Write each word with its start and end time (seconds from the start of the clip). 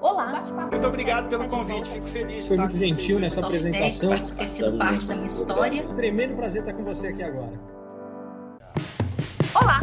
Olá, 0.00 0.42
muito 0.70 0.86
obrigado 0.86 1.28
pelo 1.28 1.48
convite, 1.48 1.90
fico 1.90 2.06
feliz. 2.08 2.46
Foi 2.46 2.56
muito 2.56 2.76
gentil 2.76 3.18
nessa 3.18 3.46
apresentação. 3.46 4.10
Por 4.10 4.36
ter 4.36 4.46
sido 4.46 4.78
parte 4.78 5.06
da 5.06 5.14
minha 5.14 5.26
história. 5.26 5.88
Um 5.88 5.96
tremendo 5.96 6.36
prazer 6.36 6.62
estar 6.62 6.74
com 6.74 6.84
você 6.84 7.08
aqui 7.08 7.22
agora. 7.22 7.52
Olá! 9.54 9.80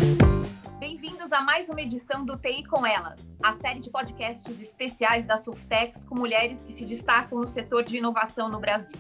Bem-vindos 0.79 1.31
a 1.31 1.41
mais 1.41 1.69
uma 1.69 1.81
edição 1.81 2.25
do 2.25 2.37
TI 2.37 2.63
com 2.65 2.85
Elas, 2.85 3.35
a 3.41 3.53
série 3.53 3.79
de 3.79 3.89
podcasts 3.89 4.61
especiais 4.61 5.25
da 5.25 5.37
Surtex 5.37 6.03
com 6.03 6.15
mulheres 6.15 6.63
que 6.63 6.73
se 6.73 6.85
destacam 6.85 7.39
no 7.39 7.47
setor 7.47 7.83
de 7.83 7.97
inovação 7.97 8.49
no 8.49 8.59
Brasil. 8.59 8.95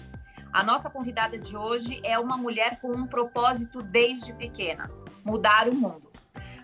A 0.53 0.63
nossa 0.63 0.89
convidada 0.89 1.37
de 1.37 1.55
hoje 1.55 2.01
é 2.03 2.19
uma 2.19 2.35
mulher 2.35 2.81
com 2.81 2.91
um 2.91 3.07
propósito 3.07 3.81
desde 3.81 4.33
pequena: 4.33 4.91
mudar 5.23 5.69
o 5.69 5.75
mundo. 5.75 6.10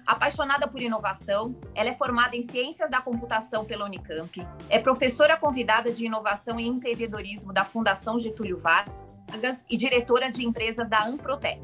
Apaixonada 0.08 0.70
por 0.70 0.82
inovação, 0.82 1.54
ela 1.76 1.90
é 1.90 1.94
formada 1.94 2.34
em 2.34 2.42
Ciências 2.42 2.90
da 2.90 3.02
Computação 3.02 3.66
pela 3.66 3.84
Unicamp, 3.84 4.48
é 4.70 4.80
professora 4.80 5.36
convidada 5.36 5.92
de 5.92 6.06
Inovação 6.06 6.58
e 6.58 6.66
Empreendedorismo 6.66 7.52
da 7.52 7.66
Fundação 7.66 8.18
Getúlio 8.18 8.58
Vargas 8.58 9.66
e 9.70 9.76
diretora 9.76 10.32
de 10.32 10.46
empresas 10.46 10.88
da 10.88 11.04
Amprotec. 11.04 11.62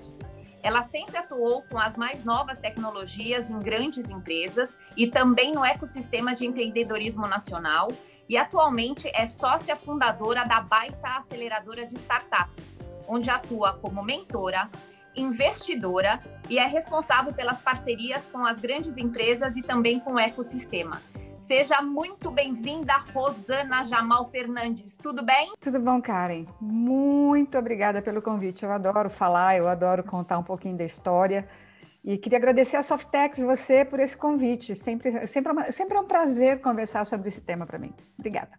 Ela 0.62 0.84
sempre 0.84 1.16
atuou 1.16 1.64
com 1.64 1.80
as 1.80 1.96
mais 1.96 2.26
novas 2.26 2.60
tecnologias 2.60 3.50
em 3.50 3.58
grandes 3.60 4.10
empresas 4.10 4.78
e 4.98 5.08
também 5.08 5.54
no 5.54 5.64
ecossistema 5.64 6.36
de 6.36 6.46
empreendedorismo 6.46 7.26
nacional 7.26 7.88
e 8.28 8.36
atualmente 8.36 9.10
é 9.14 9.26
sócia 9.26 9.78
fundadora 9.78 10.44
da 10.44 10.60
Baita 10.60 11.18
Aceleradora 11.18 11.86
de 11.86 11.96
Startups, 11.96 12.76
onde 13.08 13.30
atua 13.30 13.80
como 13.82 14.04
mentora, 14.04 14.70
investidora 15.16 16.20
e 16.50 16.58
é 16.58 16.66
responsável 16.66 17.34
pelas 17.34 17.62
parcerias 17.62 18.26
com 18.26 18.46
as 18.46 18.60
grandes 18.60 18.98
empresas 18.98 19.56
e 19.58 19.62
também 19.62 20.00
com 20.00 20.14
o 20.14 20.20
ecossistema. 20.20 21.02
Seja 21.40 21.82
muito 21.82 22.32
bem-vinda, 22.32 22.94
Rosana 23.14 23.84
Jamal 23.84 24.30
Fernandes. 24.30 24.96
Tudo 24.96 25.26
bem? 25.26 25.54
Tudo 25.60 25.78
bom, 25.78 26.02
Karen. 26.02 26.46
Muito 26.62 27.58
obrigada 27.58 28.02
pelo 28.02 28.22
convite. 28.22 28.64
Eu 28.64 28.72
adoro 28.72 29.10
falar, 29.10 29.58
eu 29.58 29.68
adoro 29.68 30.04
contar 30.04 30.38
um 30.38 30.44
pouquinho 30.44 30.78
da 30.78 30.86
história. 30.86 31.46
E 32.02 32.18
queria 32.18 32.38
agradecer 32.38 32.78
a 32.78 32.84
Softex 32.84 33.40
e 33.40 33.44
você 33.44 33.84
por 33.84 34.00
esse 34.00 34.16
convite. 34.16 34.74
Sempre, 34.74 35.28
sempre, 35.28 35.54
é 35.60 35.72
sempre 35.72 35.98
é 35.98 36.00
um 36.00 36.08
prazer 36.08 36.62
conversar 36.62 37.06
sobre 37.06 37.28
esse 37.28 37.42
tema 37.42 37.66
para 37.66 37.78
mim. 37.78 37.94
Obrigada. 38.18 38.52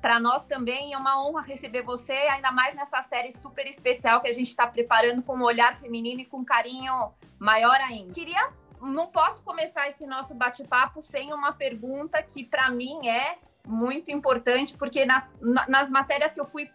Para 0.00 0.18
nós 0.18 0.44
também 0.44 0.92
é 0.92 0.98
uma 0.98 1.22
honra 1.22 1.42
receber 1.42 1.82
você, 1.82 2.12
ainda 2.12 2.50
mais 2.50 2.74
nessa 2.74 3.02
série 3.02 3.30
super 3.30 3.66
especial 3.66 4.20
que 4.20 4.28
a 4.28 4.32
gente 4.32 4.48
está 4.48 4.66
preparando 4.66 5.22
com 5.22 5.36
um 5.36 5.42
olhar 5.42 5.78
feminino 5.78 6.20
e 6.20 6.24
com 6.24 6.38
um 6.38 6.44
carinho 6.44 7.12
maior 7.38 7.78
ainda. 7.80 8.12
Queria, 8.12 8.50
não 8.80 9.08
posso 9.08 9.42
começar 9.42 9.88
esse 9.88 10.06
nosso 10.06 10.34
bate-papo 10.34 11.02
sem 11.02 11.32
uma 11.32 11.52
pergunta 11.52 12.22
que 12.22 12.44
para 12.44 12.70
mim 12.70 13.08
é 13.08 13.38
muito 13.66 14.10
importante, 14.10 14.76
porque 14.76 15.04
na, 15.04 15.28
na, 15.40 15.68
nas 15.68 15.90
matérias 15.90 16.32
que 16.32 16.40
eu 16.40 16.46
fui 16.46 16.70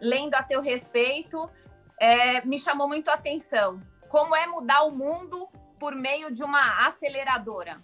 lendo 0.00 0.34
a 0.34 0.42
teu 0.42 0.60
respeito, 0.60 1.48
é, 1.98 2.44
me 2.44 2.58
chamou 2.58 2.86
muito 2.86 3.08
a 3.10 3.14
atenção 3.14 3.80
como 4.08 4.34
é 4.34 4.46
mudar 4.46 4.82
o 4.82 4.90
mundo 4.90 5.48
por 5.78 5.94
meio 5.94 6.32
de 6.32 6.42
uma 6.42 6.86
aceleradora? 6.86 7.80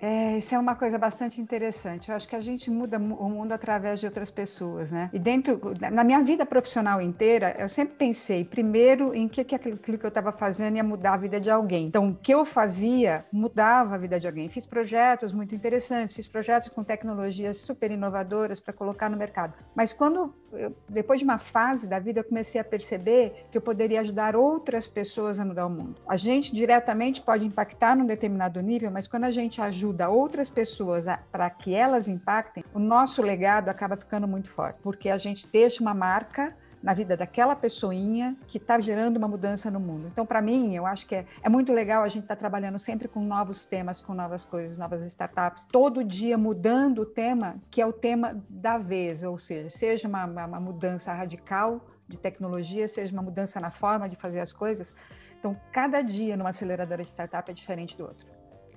É, 0.00 0.38
isso 0.38 0.54
é 0.54 0.58
uma 0.58 0.74
coisa 0.74 0.98
bastante 0.98 1.40
interessante. 1.40 2.10
Eu 2.10 2.16
acho 2.16 2.28
que 2.28 2.36
a 2.36 2.40
gente 2.40 2.70
muda 2.70 2.98
o 2.98 3.28
mundo 3.28 3.52
através 3.52 4.00
de 4.00 4.06
outras 4.06 4.30
pessoas, 4.30 4.92
né? 4.92 5.10
E 5.12 5.18
dentro, 5.18 5.60
na 5.92 6.04
minha 6.04 6.22
vida 6.22 6.44
profissional 6.44 7.00
inteira, 7.00 7.54
eu 7.58 7.68
sempre 7.68 7.96
pensei, 7.96 8.44
primeiro, 8.44 9.14
em 9.14 9.28
que, 9.28 9.42
que 9.44 9.54
aquilo 9.54 9.98
que 9.98 10.04
eu 10.04 10.08
estava 10.08 10.32
fazendo 10.32 10.76
ia 10.76 10.84
mudar 10.84 11.14
a 11.14 11.16
vida 11.16 11.40
de 11.40 11.50
alguém. 11.50 11.86
Então, 11.86 12.10
o 12.10 12.14
que 12.14 12.32
eu 12.32 12.44
fazia 12.44 13.24
mudava 13.32 13.94
a 13.94 13.98
vida 13.98 14.20
de 14.20 14.26
alguém. 14.26 14.48
Fiz 14.48 14.66
projetos 14.66 15.32
muito 15.32 15.54
interessantes, 15.54 16.16
fiz 16.16 16.26
projetos 16.26 16.68
com 16.68 16.84
tecnologias 16.84 17.56
super 17.58 17.90
inovadoras 17.90 18.60
para 18.60 18.72
colocar 18.72 19.08
no 19.08 19.16
mercado. 19.16 19.54
Mas 19.74 19.92
quando, 19.92 20.34
eu, 20.52 20.76
depois 20.88 21.20
de 21.20 21.24
uma 21.24 21.38
fase 21.38 21.86
da 21.86 21.98
vida, 21.98 22.20
eu 22.20 22.24
comecei 22.24 22.60
a 22.60 22.64
perceber 22.64 23.46
que 23.50 23.56
eu 23.56 23.62
poderia 23.62 24.00
ajudar 24.00 24.36
outras 24.36 24.86
pessoas 24.86 25.40
a 25.40 25.44
mudar 25.44 25.66
o 25.66 25.70
mundo. 25.70 26.00
A 26.06 26.16
gente 26.16 26.54
diretamente 26.54 27.22
pode 27.22 27.46
impactar 27.46 27.96
num 27.96 28.06
determinado 28.06 28.60
nível, 28.60 28.90
mas 28.90 29.06
quando 29.06 29.24
a 29.24 29.30
gente 29.30 29.60
ajuda 29.60 29.85
ajuda 29.86 30.08
outras 30.08 30.50
pessoas 30.50 31.06
para 31.30 31.48
que 31.48 31.74
elas 31.74 32.08
impactem, 32.08 32.64
o 32.74 32.78
nosso 32.78 33.22
legado 33.22 33.68
acaba 33.68 33.96
ficando 33.96 34.26
muito 34.26 34.50
forte, 34.50 34.78
porque 34.82 35.08
a 35.08 35.18
gente 35.18 35.46
deixa 35.46 35.80
uma 35.80 35.94
marca 35.94 36.56
na 36.82 36.92
vida 36.92 37.16
daquela 37.16 37.56
pessoinha 37.56 38.36
que 38.46 38.58
está 38.58 38.78
gerando 38.78 39.16
uma 39.16 39.26
mudança 39.26 39.70
no 39.70 39.80
mundo. 39.80 40.08
Então, 40.12 40.26
para 40.26 40.42
mim, 40.42 40.74
eu 40.74 40.86
acho 40.86 41.06
que 41.06 41.14
é, 41.14 41.26
é 41.42 41.48
muito 41.48 41.72
legal 41.72 42.02
a 42.02 42.08
gente 42.08 42.24
estar 42.24 42.36
tá 42.36 42.38
trabalhando 42.38 42.78
sempre 42.78 43.08
com 43.08 43.20
novos 43.24 43.64
temas, 43.64 44.00
com 44.00 44.14
novas 44.14 44.44
coisas, 44.44 44.76
novas 44.76 45.04
startups, 45.04 45.64
todo 45.64 46.04
dia 46.04 46.36
mudando 46.36 47.02
o 47.02 47.06
tema, 47.06 47.56
que 47.70 47.80
é 47.80 47.86
o 47.86 47.92
tema 47.92 48.40
da 48.48 48.78
vez, 48.78 49.22
ou 49.22 49.38
seja, 49.38 49.70
seja 49.70 50.06
uma, 50.06 50.26
uma, 50.26 50.46
uma 50.46 50.60
mudança 50.60 51.12
radical 51.12 51.84
de 52.06 52.18
tecnologia, 52.18 52.86
seja 52.86 53.12
uma 53.12 53.22
mudança 53.22 53.58
na 53.58 53.70
forma 53.70 54.08
de 54.08 54.16
fazer 54.16 54.40
as 54.40 54.52
coisas. 54.52 54.92
Então, 55.38 55.56
cada 55.72 56.02
dia 56.02 56.36
numa 56.36 56.50
aceleradora 56.50 57.02
de 57.02 57.08
startup 57.08 57.50
é 57.50 57.54
diferente 57.54 57.96
do 57.96 58.04
outro 58.04 58.35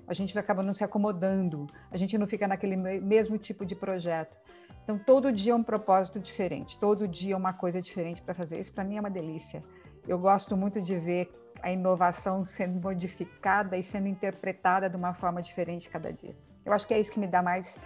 a 0.10 0.14
gente 0.14 0.38
acaba 0.38 0.64
não 0.64 0.74
se 0.74 0.84
acomodando, 0.84 1.68
a 1.92 1.96
gente 1.96 2.18
não 2.18 2.26
fica 2.26 2.48
naquele 2.48 2.76
mesmo 2.76 3.38
tipo 3.38 3.64
de 3.64 3.76
projeto. 3.76 4.36
Então, 4.84 4.98
todo 4.98 5.32
dia 5.32 5.52
é 5.52 5.56
um 5.56 5.62
propósito 5.62 6.20
diferente, 6.20 6.80
todo 6.80 7.08
dia 7.08 7.36
é 7.36 7.38
uma 7.38 7.54
coisa 7.54 7.80
diferente 7.80 8.20
para 8.20 8.34
fazer. 8.34 8.60
Isso, 8.60 8.74
para 8.74 8.84
mim, 8.84 8.98
é 8.98 9.00
uma 9.00 9.10
delícia. 9.10 9.64
Eu 10.08 10.18
gosto 10.18 10.58
muito 10.58 10.82
de 10.82 10.98
ver 10.98 11.32
a 11.62 11.72
inovação 11.72 12.44
sendo 12.48 12.82
modificada 12.82 13.78
e 13.78 13.84
sendo 13.84 14.08
interpretada 14.08 14.90
de 14.90 14.96
uma 14.96 15.14
forma 15.14 15.44
diferente 15.44 15.88
cada 15.88 16.12
dia. 16.12 16.36
Eu 16.66 16.74
acho 16.74 16.88
que 16.88 16.94
é 16.96 17.00
isso 17.00 17.12
que 17.12 17.20
me 17.20 17.28
dá 17.28 17.44
mais, 17.44 17.78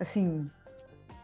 assim, 0.00 0.50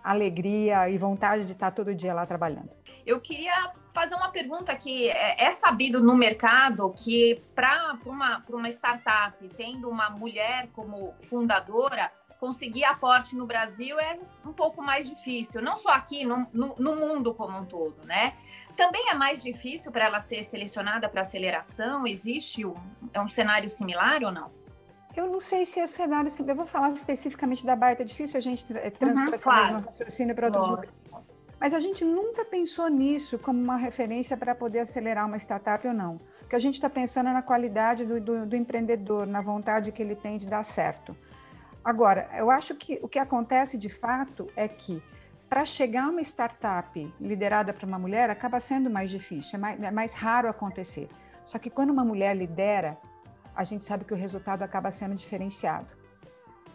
alegria 0.05 0.89
e 0.89 0.97
vontade 0.97 1.45
de 1.45 1.53
estar 1.53 1.73
todo 1.73 1.93
dia 1.93 2.15
lá 2.15 2.25
trabalhando. 2.25 2.71
Eu 3.07 3.21
queria 3.21 3.71
fazer 3.95 4.17
uma 4.17 4.31
pergunta 4.31 4.75
que 4.75 5.09
é, 5.09 5.45
é 5.45 5.51
sabido 5.53 6.03
no 6.03 6.17
mercado 6.17 6.93
que 6.93 7.41
para 7.55 7.97
uma, 8.05 8.43
uma 8.49 8.69
startup, 8.69 9.49
tendo 9.57 9.89
uma 9.89 10.11
mulher 10.11 10.69
como 10.75 11.15
fundadora, 11.23 12.11
conseguir 12.41 12.85
aporte 12.85 13.37
no 13.37 13.47
Brasil 13.47 13.99
é 13.99 14.19
um 14.45 14.53
pouco 14.53 14.83
mais 14.83 15.09
difícil, 15.09 15.63
não 15.63 15.77
só 15.77 15.91
aqui, 15.91 16.25
no, 16.25 16.47
no, 16.53 16.75
no 16.79 16.97
mundo 16.97 17.33
como 17.33 17.57
um 17.57 17.65
todo, 17.65 18.05
né? 18.05 18.35
Também 18.77 19.09
é 19.09 19.15
mais 19.15 19.43
difícil 19.43 19.91
para 19.91 20.05
ela 20.05 20.21
ser 20.21 20.45
selecionada 20.45 21.09
para 21.09 21.23
aceleração? 21.23 22.07
Existe 22.07 22.67
um, 22.67 22.75
é 23.15 23.21
um 23.21 23.29
cenário 23.29 23.71
similar 23.71 24.23
ou 24.23 24.31
não? 24.31 24.51
Eu 25.17 25.29
não 25.29 25.41
sei 25.41 25.65
se 25.65 25.81
é 25.81 25.87
cenário, 25.87 26.31
eu 26.47 26.55
vou 26.55 26.67
falar 26.67 26.91
especificamente 26.91 27.65
da 27.65 27.75
Baita, 27.75 28.03
é 28.03 28.05
difícil 28.05 28.37
a 28.37 28.41
gente 28.41 28.67
transpor 28.67 29.29
uhum, 29.29 29.35
esse 29.35 29.45
claro. 29.45 29.75
mesmo 29.77 29.87
raciocínio 29.87 30.35
para 30.35 30.47
outros 30.49 30.69
lugares. 30.69 30.95
Mas 31.59 31.73
a 31.73 31.81
gente 31.81 32.05
nunca 32.05 32.45
pensou 32.45 32.89
nisso 32.89 33.39
como 33.39 33.59
uma 33.61 33.77
referência 33.77 34.37
para 34.37 34.55
poder 34.55 34.81
acelerar 34.81 35.27
uma 35.27 35.39
startup 35.39 35.87
ou 35.87 35.95
não. 35.95 36.19
Que 36.49 36.55
a 36.55 36.59
gente 36.59 36.75
está 36.75 36.89
pensando 36.89 37.31
é 37.31 37.33
na 37.33 37.43
qualidade 37.43 38.05
do, 38.05 38.21
do, 38.21 38.47
do, 38.47 38.57
empreendedor, 38.57 39.27
na 39.27 39.41
vontade 39.41 39.91
que 39.91 40.03
ele 40.03 40.15
tem 40.15 40.39
de 40.39 40.49
dar 40.49 40.63
certo. 40.65 41.17
Agora, 41.83 42.29
eu 42.37 42.51
acho 42.51 42.75
que 42.75 42.99
o 43.03 43.09
que 43.09 43.19
acontece 43.19 43.79
de 43.79 43.89
fato 43.89 44.49
é 44.55 44.69
que 44.69 45.03
para 45.49 45.65
chegar 45.65 46.09
uma 46.09 46.21
startup 46.21 47.15
liderada 47.21 47.73
por 47.73 47.87
uma 47.87 47.99
mulher 47.99 48.29
acaba 48.29 48.61
sendo 48.61 48.91
mais 48.91 49.09
difícil, 49.09 49.57
é 49.57 49.59
mais, 49.59 49.83
é 49.83 49.91
mais 49.91 50.15
raro 50.15 50.49
acontecer. 50.49 51.09
Só 51.45 51.59
que 51.59 51.71
quando 51.71 51.91
uma 51.91 52.05
mulher 52.05 52.37
lidera, 52.37 52.99
a 53.55 53.65
gente 53.65 53.85
sabe 53.85 54.05
que 54.05 54.13
o 54.13 54.17
resultado 54.17 54.63
acaba 54.63 54.93
sendo 54.93 55.15
diferenciado. 55.15 55.96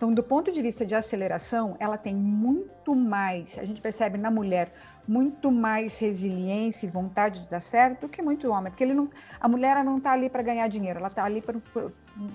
Então, 0.02 0.12
do 0.12 0.24
ponto 0.24 0.52
de 0.52 0.60
vista 0.64 0.84
de 0.84 0.96
aceleração, 0.96 1.78
ela 1.80 1.96
tem 1.96 2.16
muito 2.16 2.96
mais, 2.96 3.56
a 3.60 3.64
gente 3.64 3.80
percebe 3.80 4.18
na 4.18 4.32
mulher, 4.32 4.74
muito 5.08 5.52
mais 5.52 6.00
resiliência 6.00 6.88
e 6.88 6.90
vontade 6.90 7.42
de 7.42 7.48
dar 7.48 7.60
certo 7.60 8.02
do 8.02 8.10
que 8.10 8.20
muito 8.20 8.50
homem, 8.50 8.72
porque 8.72 8.84
ele 8.84 8.96
não, 8.96 9.12
a 9.40 9.48
mulher 9.48 9.86
não 9.86 10.00
está 10.00 10.14
ali 10.14 10.28
para 10.28 10.42
ganhar 10.42 10.68
dinheiro, 10.70 10.98
ela 10.98 11.08
está 11.08 11.24
ali 11.24 11.40
por, 11.40 11.62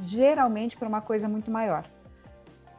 geralmente 0.00 0.76
para 0.76 0.86
uma 0.86 1.00
coisa 1.00 1.28
muito 1.28 1.50
maior. 1.50 1.84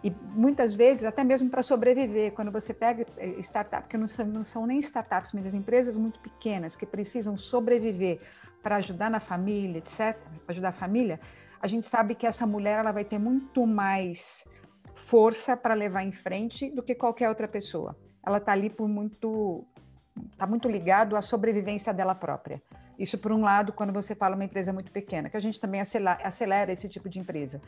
E 0.02 0.09
muitas 0.09 0.74
vezes 0.74 1.04
até 1.04 1.22
mesmo 1.22 1.50
para 1.50 1.62
sobreviver, 1.62 2.31
quando 2.31 2.50
você 2.50 2.74
pega 2.74 3.06
eh, 3.18 3.42
startup, 3.42 3.89
que 3.89 3.98
não 3.98 4.07
são, 4.07 4.25
não 4.25 4.45
são 4.45 4.66
nem 4.66 4.80
startups, 4.80 5.34
mas 5.34 5.45
as 5.45 5.54
empresas 5.54 5.98
muito 5.98 6.18
pequenas 6.22 6.78
que 6.78 6.86
precisam 6.86 7.36
sobreviver 7.36 8.22
para 8.63 8.78
ajudar 8.78 9.12
na 9.12 9.19
família, 9.19 9.80
etc., 9.80 10.18
ajudar 10.48 10.69
a 10.69 10.72
família, 10.72 11.19
a 11.62 11.68
gente 11.68 11.86
sabe 11.86 12.16
que 12.16 12.25
essa 12.25 12.48
mulher 12.48 12.80
ela 12.80 12.94
vai 12.94 13.04
ter 13.04 13.19
muito 13.19 13.68
mais 13.68 14.45
força 14.98 15.56
para 15.56 15.76
levar 15.76 16.04
em 16.04 16.12
frente 16.12 16.70
do 16.72 16.82
que 16.82 16.96
qualquer 16.96 17.30
outra 17.30 17.48
pessoa. 17.48 17.96
Ela 18.26 18.40
está 18.40 18.52
ali 18.52 18.70
por 18.70 18.88
muito, 18.88 19.64
está 20.32 20.48
muito 20.48 20.68
ligado 20.68 21.16
à 21.16 21.22
sobrevivência 21.22 21.94
dela 21.94 22.16
própria. 22.16 22.62
Isso 22.98 23.18
por 23.18 23.32
um 23.32 23.42
lado, 23.42 23.72
quando 23.72 23.94
você 23.94 24.16
fala 24.16 24.36
uma 24.36 24.44
empresa 24.44 24.74
muito 24.74 24.92
pequena, 24.92 25.30
que 25.30 25.38
a 25.38 25.40
gente 25.40 25.60
também 25.60 25.80
acelera, 25.80 26.20
acelera 26.24 26.72
esse 26.72 26.90
tipo 26.90 27.08
de 27.08 27.20
empresa. 27.20 27.62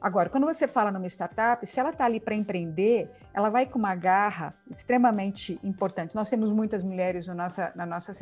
Agora, 0.00 0.30
quando 0.30 0.46
você 0.46 0.66
fala 0.66 0.90
numa 0.90 1.06
startup, 1.06 1.64
se 1.64 1.78
ela 1.78 1.90
está 1.90 2.06
ali 2.06 2.18
para 2.18 2.34
empreender, 2.34 3.08
ela 3.34 3.50
vai 3.50 3.66
com 3.66 3.78
uma 3.78 3.94
garra 3.94 4.52
extremamente 4.68 5.60
importante. 5.62 6.16
Nós 6.16 6.28
temos 6.28 6.50
muitas 6.50 6.82
mulheres 6.82 7.28
no 7.28 7.34
nossa, 7.34 7.70
na 7.76 7.86
nossa, 7.86 8.12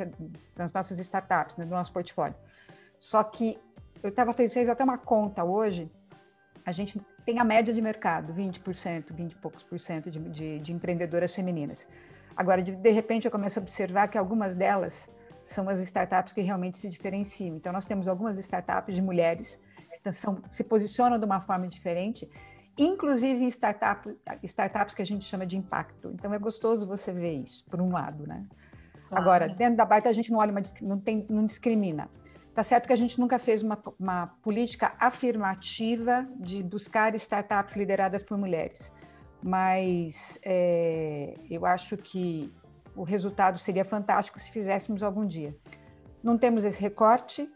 nas 0.56 0.73
nossas 0.73 0.99
startups, 0.99 1.56
no 1.56 1.64
nosso 1.64 1.93
portfólio. 1.93 2.35
Só 2.99 3.23
que 3.23 3.58
eu 4.02 4.11
estava 4.11 4.32
fez 4.32 4.69
até 4.69 4.82
uma 4.85 4.99
conta 4.99 5.44
hoje. 5.44 5.91
A 6.67 6.73
gente 6.73 7.00
tem 7.25 7.38
a 7.38 7.44
média 7.44 7.72
de 7.72 7.81
mercado, 7.81 8.32
20%, 8.32 9.12
20 9.12 9.32
e 9.32 9.37
poucos 9.37 9.62
por 9.62 9.78
cento 9.78 10.11
de, 10.11 10.19
de, 10.19 10.58
de 10.58 10.72
empreendedoras 10.72 11.34
femininas. 11.34 11.87
Agora, 12.37 12.62
de, 12.62 12.75
de 12.75 12.90
repente, 12.90 13.25
eu 13.26 13.31
começo 13.31 13.58
a 13.58 13.62
observar 13.62 14.08
que 14.08 14.17
algumas 14.17 14.56
delas 14.56 15.08
são 15.44 15.69
as 15.69 15.78
startups 15.81 16.32
que 16.32 16.40
realmente 16.40 16.78
se 16.78 16.88
diferenciam. 16.88 17.56
Então, 17.56 17.72
nós 17.72 17.87
temos 17.87 18.08
algumas 18.08 18.38
startups 18.38 18.94
de 18.94 19.02
mulheres 19.02 19.58
que 20.02 20.12
são, 20.12 20.43
se 20.50 20.64
posicionam 20.64 21.19
de 21.19 21.25
uma 21.25 21.40
forma 21.40 21.67
diferente, 21.69 22.28
inclusive 22.78 23.44
em 23.44 23.49
startup, 23.49 24.08
startups 24.43 24.94
que 24.94 25.02
a 25.02 25.06
gente 25.06 25.25
chama 25.25 25.44
de 25.46 25.56
impacto. 25.56 26.11
Então, 26.14 26.32
é 26.32 26.38
gostoso 26.38 26.87
você 26.87 27.12
ver 27.12 27.34
isso, 27.34 27.64
por 27.66 27.81
um 27.81 27.93
lado, 27.93 28.26
né? 28.26 28.46
Agora, 29.11 29.49
dentro 29.49 29.76
da 29.76 29.84
Baita, 29.84 30.08
a 30.08 30.12
gente 30.12 30.31
não 30.31 30.38
olha, 30.38 30.52
uma, 30.52 30.62
não, 30.82 30.99
tem, 30.99 31.26
não 31.28 31.44
discrimina. 31.44 32.08
Tá 32.60 32.64
certo 32.64 32.86
que 32.86 32.92
a 32.92 32.96
gente 32.96 33.18
nunca 33.18 33.38
fez 33.38 33.62
uma, 33.62 33.82
uma 33.98 34.26
política 34.42 34.92
afirmativa 35.00 36.28
de 36.36 36.62
buscar 36.62 37.14
startups 37.14 37.74
lideradas 37.74 38.22
por 38.22 38.36
mulheres, 38.36 38.92
mas 39.42 40.38
é, 40.42 41.38
eu 41.48 41.64
acho 41.64 41.96
que 41.96 42.52
o 42.94 43.02
resultado 43.02 43.58
seria 43.58 43.82
fantástico 43.82 44.38
se 44.38 44.52
fizéssemos 44.52 45.02
algum 45.02 45.24
dia. 45.26 45.56
Não 46.22 46.36
temos 46.36 46.66
esse 46.66 46.78
recorte, 46.78 47.50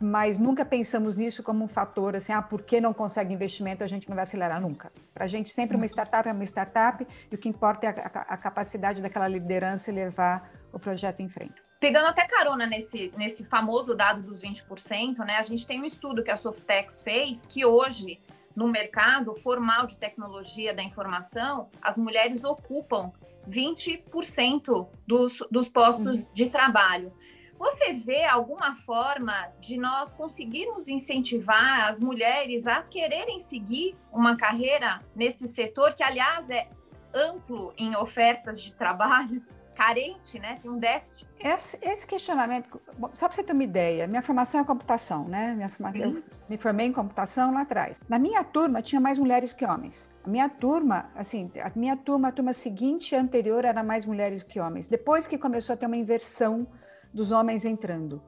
mas 0.00 0.38
nunca 0.38 0.64
pensamos 0.64 1.16
nisso 1.16 1.42
como 1.42 1.64
um 1.64 1.68
fator 1.68 2.14
assim, 2.14 2.32
ah, 2.32 2.40
por 2.40 2.62
que 2.62 2.80
não 2.80 2.94
consegue 2.94 3.34
investimento, 3.34 3.82
a 3.82 3.88
gente 3.88 4.08
não 4.08 4.14
vai 4.14 4.22
acelerar 4.22 4.60
nunca. 4.60 4.92
Para 5.12 5.24
a 5.24 5.28
gente, 5.28 5.50
sempre 5.50 5.76
uma 5.76 5.86
startup 5.86 6.28
é 6.28 6.32
uma 6.32 6.44
startup 6.44 7.04
e 7.28 7.34
o 7.34 7.38
que 7.38 7.48
importa 7.48 7.88
é 7.88 7.90
a, 7.90 8.20
a, 8.20 8.34
a 8.34 8.36
capacidade 8.36 9.02
daquela 9.02 9.26
liderança 9.26 9.90
levar 9.90 10.48
o 10.72 10.78
projeto 10.78 11.22
em 11.22 11.28
frente. 11.28 11.69
Pegando 11.80 12.08
até 12.08 12.26
carona 12.28 12.66
nesse, 12.66 13.10
nesse 13.16 13.42
famoso 13.42 13.94
dado 13.94 14.20
dos 14.20 14.42
20%, 14.42 15.24
né, 15.24 15.38
a 15.38 15.42
gente 15.42 15.66
tem 15.66 15.80
um 15.80 15.86
estudo 15.86 16.22
que 16.22 16.30
a 16.30 16.36
Softex 16.36 17.00
fez 17.00 17.46
que 17.46 17.64
hoje, 17.64 18.20
no 18.54 18.68
mercado 18.68 19.34
formal 19.36 19.86
de 19.86 19.96
tecnologia 19.96 20.74
da 20.74 20.82
informação, 20.82 21.70
as 21.80 21.96
mulheres 21.96 22.44
ocupam 22.44 23.10
20% 23.48 24.88
dos, 25.06 25.38
dos 25.50 25.68
postos 25.70 26.26
uhum. 26.26 26.34
de 26.34 26.50
trabalho. 26.50 27.14
Você 27.58 27.94
vê 27.94 28.24
alguma 28.24 28.76
forma 28.76 29.48
de 29.58 29.78
nós 29.78 30.12
conseguirmos 30.12 30.86
incentivar 30.86 31.88
as 31.88 31.98
mulheres 31.98 32.66
a 32.66 32.82
quererem 32.82 33.40
seguir 33.40 33.96
uma 34.12 34.36
carreira 34.36 35.00
nesse 35.14 35.46
setor, 35.46 35.94
que, 35.94 36.02
aliás, 36.02 36.50
é 36.50 36.68
amplo 37.14 37.72
em 37.78 37.96
ofertas 37.96 38.60
de 38.60 38.74
trabalho? 38.74 39.42
Carente, 39.80 40.38
né? 40.38 40.58
Tem 40.60 40.70
um 40.70 40.76
déficit. 40.76 41.26
Esse, 41.42 41.78
esse 41.80 42.06
questionamento, 42.06 42.78
só 43.14 43.26
para 43.26 43.34
você 43.34 43.42
ter 43.42 43.54
uma 43.54 43.64
ideia, 43.64 44.06
minha 44.06 44.20
formação 44.20 44.60
é 44.60 44.64
computação, 44.64 45.24
né? 45.24 45.54
Minha 45.54 45.70
formação, 45.70 46.02
Eu 46.02 46.22
me 46.50 46.58
formei 46.58 46.86
em 46.86 46.92
computação 46.92 47.54
lá 47.54 47.62
atrás. 47.62 47.98
Na 48.06 48.18
minha 48.18 48.44
turma 48.44 48.82
tinha 48.82 49.00
mais 49.00 49.16
mulheres 49.16 49.54
que 49.54 49.64
homens. 49.64 50.10
A 50.22 50.28
minha 50.28 50.50
turma, 50.50 51.10
assim, 51.14 51.50
a 51.64 51.72
minha 51.74 51.96
turma, 51.96 52.28
a 52.28 52.32
turma 52.32 52.52
seguinte 52.52 53.12
e 53.12 53.16
anterior 53.16 53.64
era 53.64 53.82
mais 53.82 54.04
mulheres 54.04 54.42
que 54.42 54.60
homens. 54.60 54.86
Depois 54.86 55.26
que 55.26 55.38
começou 55.38 55.72
a 55.72 55.76
ter 55.78 55.86
uma 55.86 55.96
inversão 55.96 56.66
dos 57.14 57.30
homens 57.30 57.64
entrando. 57.64 58.22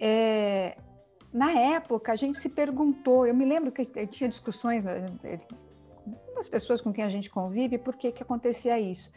É, 0.00 0.78
na 1.30 1.52
época, 1.52 2.12
a 2.12 2.16
gente 2.16 2.40
se 2.40 2.48
perguntou, 2.48 3.26
eu 3.26 3.34
me 3.34 3.44
lembro 3.44 3.70
que 3.70 3.84
tinha 4.06 4.30
discussões 4.30 4.84
com 4.84 4.88
né, 4.88 5.38
as 6.38 6.48
pessoas 6.48 6.80
com 6.80 6.94
quem 6.94 7.04
a 7.04 7.10
gente 7.10 7.28
convive, 7.28 7.76
por 7.76 7.94
que, 7.94 8.10
que 8.10 8.22
acontecia 8.22 8.80
isso. 8.80 9.12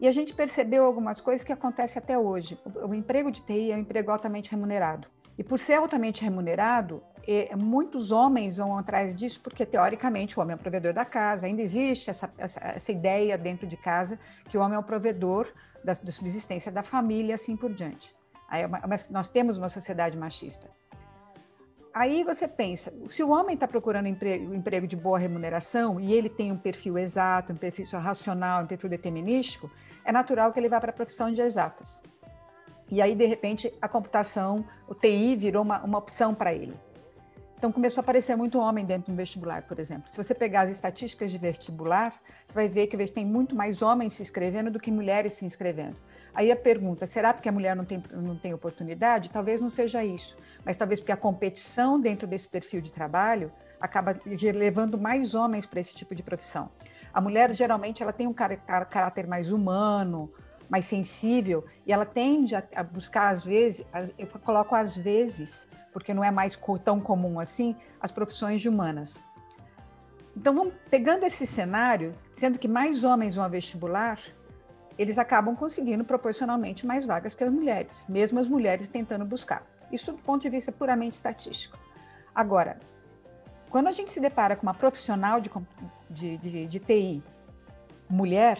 E 0.00 0.06
a 0.06 0.12
gente 0.12 0.32
percebeu 0.32 0.84
algumas 0.84 1.20
coisas 1.20 1.44
que 1.44 1.52
acontecem 1.52 2.00
até 2.00 2.16
hoje. 2.16 2.58
O, 2.64 2.94
emprego 2.94 3.30
de 3.30 3.42
TI 3.42 3.72
é 3.72 3.76
um 3.76 3.80
emprego 3.80 4.10
altamente 4.10 4.50
remunerado. 4.50 5.08
E 5.36 5.42
por 5.42 5.58
ser 5.58 5.74
altamente 5.74 6.22
remunerado, 6.22 7.02
é, 7.26 7.54
muitos 7.56 8.10
homens 8.12 8.58
vão 8.58 8.78
atrás 8.78 9.14
disso, 9.14 9.40
porque 9.42 9.66
teoricamente 9.66 10.38
o 10.38 10.42
homem 10.42 10.52
é 10.52 10.56
o 10.56 10.58
provedor 10.58 10.92
da 10.92 11.04
casa. 11.04 11.46
Ainda 11.46 11.62
existe 11.62 12.10
essa, 12.10 12.32
essa, 12.38 12.60
essa 12.60 12.92
ideia 12.92 13.36
dentro 13.36 13.66
de 13.66 13.76
casa 13.76 14.18
que 14.48 14.56
o 14.56 14.60
homem 14.60 14.76
é 14.76 14.78
o 14.78 14.82
provedor 14.82 15.52
da, 15.84 15.94
da 15.94 16.12
subsistência 16.12 16.70
da 16.70 16.82
família 16.82 17.34
assim 17.34 17.56
por 17.56 17.72
diante. 17.72 18.14
Aí, 18.48 18.62
é 18.62 18.68
nós 19.10 19.30
temos 19.30 19.58
uma 19.58 19.68
sociedade 19.68 20.16
machista. 20.16 20.68
Aí 21.92 22.22
você 22.22 22.46
pensa, 22.46 22.92
se 23.08 23.22
o 23.24 23.30
homem 23.30 23.54
está 23.54 23.66
procurando 23.66 24.06
emprego, 24.06 24.54
emprego 24.54 24.86
de 24.86 24.94
boa 24.94 25.18
remuneração 25.18 25.98
e 25.98 26.12
ele 26.12 26.28
tem 26.28 26.52
um 26.52 26.56
perfil 26.56 26.96
exato, 26.96 27.52
um 27.52 27.56
perfil 27.56 27.84
racional, 27.98 28.62
um 28.62 28.66
perfil 28.66 28.88
determinístico, 28.88 29.68
é 30.08 30.12
natural 30.12 30.50
que 30.54 30.58
ele 30.58 30.70
vá 30.70 30.80
para 30.80 30.88
a 30.88 30.94
profissão 30.94 31.30
de 31.30 31.42
exatas. 31.42 32.02
E 32.90 33.02
aí, 33.02 33.14
de 33.14 33.26
repente, 33.26 33.70
a 33.78 33.86
computação, 33.86 34.64
o 34.88 34.94
TI 34.94 35.36
virou 35.36 35.62
uma, 35.62 35.82
uma 35.84 35.98
opção 35.98 36.34
para 36.34 36.54
ele. 36.54 36.74
Então, 37.58 37.70
começou 37.70 38.00
a 38.00 38.02
aparecer 38.02 38.34
muito 38.34 38.58
homem 38.58 38.86
dentro 38.86 39.12
do 39.12 39.16
vestibular, 39.16 39.64
por 39.64 39.78
exemplo. 39.78 40.10
Se 40.10 40.16
você 40.16 40.34
pegar 40.34 40.62
as 40.62 40.70
estatísticas 40.70 41.30
de 41.30 41.36
vestibular, 41.36 42.14
você 42.48 42.54
vai 42.54 42.68
ver 42.68 42.86
que 42.86 42.96
tem 43.08 43.26
muito 43.26 43.54
mais 43.54 43.82
homens 43.82 44.14
se 44.14 44.22
inscrevendo 44.22 44.70
do 44.70 44.80
que 44.80 44.90
mulheres 44.90 45.34
se 45.34 45.44
inscrevendo. 45.44 45.96
Aí 46.32 46.50
a 46.50 46.56
pergunta, 46.56 47.06
será 47.06 47.34
porque 47.34 47.48
a 47.50 47.52
mulher 47.52 47.76
não 47.76 47.84
tem, 47.84 48.02
não 48.10 48.36
tem 48.36 48.54
oportunidade? 48.54 49.30
Talvez 49.30 49.60
não 49.60 49.68
seja 49.68 50.02
isso, 50.02 50.34
mas 50.64 50.74
talvez 50.74 51.00
porque 51.00 51.12
a 51.12 51.16
competição 51.18 52.00
dentro 52.00 52.26
desse 52.26 52.48
perfil 52.48 52.80
de 52.80 52.90
trabalho 52.90 53.52
acaba 53.78 54.18
levando 54.54 54.96
mais 54.96 55.34
homens 55.34 55.66
para 55.66 55.80
esse 55.80 55.92
tipo 55.94 56.14
de 56.14 56.22
profissão. 56.22 56.70
A 57.12 57.20
mulher, 57.20 57.54
geralmente, 57.54 58.02
ela 58.02 58.12
tem 58.12 58.26
um 58.26 58.32
caráter 58.32 59.26
mais 59.26 59.50
humano, 59.50 60.32
mais 60.68 60.86
sensível, 60.86 61.64
e 61.86 61.92
ela 61.92 62.04
tende 62.04 62.54
a, 62.54 62.62
a 62.74 62.82
buscar, 62.82 63.30
às 63.30 63.42
vezes, 63.42 63.84
as, 63.92 64.12
eu 64.18 64.26
coloco 64.26 64.74
às 64.74 64.96
vezes, 64.96 65.66
porque 65.92 66.12
não 66.12 66.22
é 66.22 66.30
mais 66.30 66.58
tão 66.84 67.00
comum 67.00 67.40
assim, 67.40 67.74
as 68.00 68.12
profissões 68.12 68.64
humanas. 68.64 69.24
Então, 70.36 70.54
vamos 70.54 70.74
pegando 70.90 71.24
esse 71.24 71.46
cenário, 71.46 72.12
sendo 72.32 72.58
que 72.58 72.68
mais 72.68 73.02
homens 73.02 73.34
vão 73.34 73.44
a 73.44 73.48
vestibular, 73.48 74.20
eles 74.98 75.18
acabam 75.18 75.54
conseguindo 75.56 76.04
proporcionalmente 76.04 76.86
mais 76.86 77.04
vagas 77.04 77.34
que 77.34 77.42
as 77.42 77.50
mulheres, 77.50 78.04
mesmo 78.08 78.38
as 78.38 78.46
mulheres 78.46 78.88
tentando 78.88 79.24
buscar. 79.24 79.64
Isso 79.90 80.12
do 80.12 80.18
ponto 80.18 80.42
de 80.42 80.50
vista 80.50 80.70
puramente 80.70 81.14
estatístico. 81.14 81.78
Agora, 82.34 82.78
quando 83.70 83.86
a 83.86 83.92
gente 83.92 84.10
se 84.10 84.20
depara 84.20 84.56
com 84.56 84.62
uma 84.62 84.74
profissional 84.74 85.40
de, 85.40 85.50
de, 86.10 86.36
de, 86.38 86.66
de 86.66 86.78
TI, 86.78 87.22
mulher, 88.08 88.58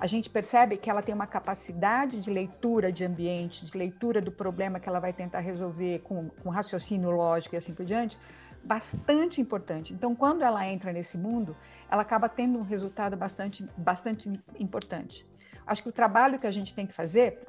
a 0.00 0.06
gente 0.06 0.30
percebe 0.30 0.76
que 0.76 0.88
ela 0.88 1.02
tem 1.02 1.14
uma 1.14 1.26
capacidade 1.26 2.20
de 2.20 2.30
leitura 2.30 2.92
de 2.92 3.04
ambiente, 3.04 3.64
de 3.64 3.76
leitura 3.76 4.20
do 4.20 4.30
problema 4.30 4.78
que 4.78 4.88
ela 4.88 5.00
vai 5.00 5.12
tentar 5.12 5.40
resolver 5.40 6.00
com, 6.00 6.28
com 6.28 6.50
raciocínio 6.50 7.10
lógico 7.10 7.56
e 7.56 7.58
assim 7.58 7.74
por 7.74 7.84
diante, 7.84 8.16
bastante 8.64 9.40
importante. 9.40 9.92
Então, 9.92 10.14
quando 10.14 10.42
ela 10.42 10.66
entra 10.66 10.92
nesse 10.92 11.18
mundo, 11.18 11.56
ela 11.90 12.02
acaba 12.02 12.28
tendo 12.28 12.58
um 12.58 12.62
resultado 12.62 13.16
bastante, 13.16 13.68
bastante 13.76 14.30
importante. 14.58 15.26
Acho 15.66 15.82
que 15.82 15.88
o 15.88 15.92
trabalho 15.92 16.38
que 16.38 16.46
a 16.46 16.50
gente 16.50 16.74
tem 16.74 16.86
que 16.86 16.92
fazer, 16.92 17.44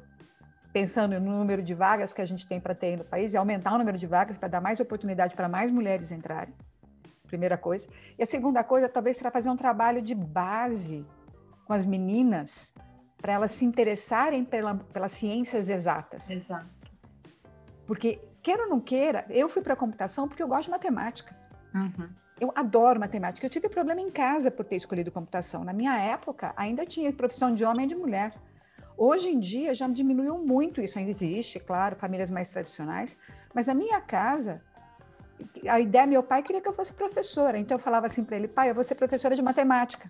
pensando 0.72 1.18
no 1.20 1.38
número 1.38 1.62
de 1.62 1.74
vagas 1.74 2.12
que 2.12 2.20
a 2.20 2.26
gente 2.26 2.46
tem 2.46 2.60
para 2.60 2.74
ter 2.74 2.96
no 2.96 3.04
país, 3.04 3.34
é 3.34 3.38
aumentar 3.38 3.74
o 3.74 3.78
número 3.78 3.96
de 3.96 4.06
vagas 4.06 4.36
para 4.36 4.48
dar 4.48 4.60
mais 4.60 4.80
oportunidade 4.80 5.34
para 5.34 5.48
mais 5.48 5.70
mulheres 5.70 6.10
entrarem. 6.10 6.54
Primeira 7.30 7.56
coisa. 7.56 7.88
E 8.18 8.22
a 8.22 8.26
segunda 8.26 8.64
coisa, 8.64 8.88
talvez, 8.88 9.16
será 9.16 9.30
fazer 9.30 9.48
um 9.48 9.56
trabalho 9.56 10.02
de 10.02 10.14
base 10.14 11.06
com 11.64 11.72
as 11.72 11.84
meninas 11.84 12.74
para 13.16 13.32
elas 13.32 13.52
se 13.52 13.64
interessarem 13.64 14.44
pela, 14.44 14.74
pelas 14.74 15.12
ciências 15.12 15.70
exatas. 15.70 16.28
Exato. 16.28 16.66
Porque, 17.86 18.20
queira 18.42 18.64
ou 18.64 18.68
não 18.68 18.80
queira, 18.80 19.24
eu 19.30 19.48
fui 19.48 19.62
para 19.62 19.74
a 19.74 19.76
computação 19.76 20.26
porque 20.26 20.42
eu 20.42 20.48
gosto 20.48 20.64
de 20.64 20.70
matemática. 20.70 21.36
Uhum. 21.72 22.08
Eu 22.40 22.52
adoro 22.56 22.98
matemática. 22.98 23.46
Eu 23.46 23.50
tive 23.50 23.68
problema 23.68 24.00
em 24.00 24.10
casa 24.10 24.50
por 24.50 24.64
ter 24.64 24.76
escolhido 24.76 25.12
computação. 25.12 25.62
Na 25.62 25.72
minha 25.72 25.96
época, 25.96 26.52
ainda 26.56 26.84
tinha 26.84 27.12
profissão 27.12 27.54
de 27.54 27.64
homem 27.64 27.84
e 27.84 27.88
de 27.88 27.94
mulher. 27.94 28.32
Hoje 28.96 29.28
em 29.28 29.38
dia 29.38 29.74
já 29.74 29.86
diminuiu 29.86 30.38
muito 30.38 30.80
isso. 30.80 30.98
Ainda 30.98 31.10
existe, 31.10 31.60
claro, 31.60 31.96
famílias 31.96 32.30
mais 32.30 32.50
tradicionais. 32.50 33.16
Mas 33.54 33.66
na 33.66 33.74
minha 33.74 34.00
casa, 34.00 34.62
a 35.68 35.80
ideia, 35.80 36.06
meu 36.06 36.22
pai 36.22 36.42
queria 36.42 36.60
que 36.60 36.68
eu 36.68 36.72
fosse 36.72 36.92
professora, 36.92 37.58
então 37.58 37.76
eu 37.76 37.82
falava 37.82 38.06
assim 38.06 38.24
para 38.24 38.36
ele, 38.36 38.48
pai, 38.48 38.70
eu 38.70 38.74
vou 38.74 38.84
ser 38.84 38.94
professora 38.94 39.34
de 39.34 39.42
matemática, 39.42 40.08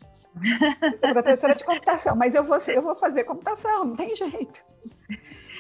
sou 0.99 1.11
professora 1.13 1.55
de 1.55 1.65
computação, 1.65 2.17
mas 2.17 2.35
eu 2.35 2.45
vou, 2.45 2.61
ser, 2.61 2.77
eu 2.77 2.83
vou 2.83 2.95
fazer 2.95 3.25
computação, 3.25 3.85
não 3.85 3.97
tem 3.97 4.15
jeito. 4.15 4.65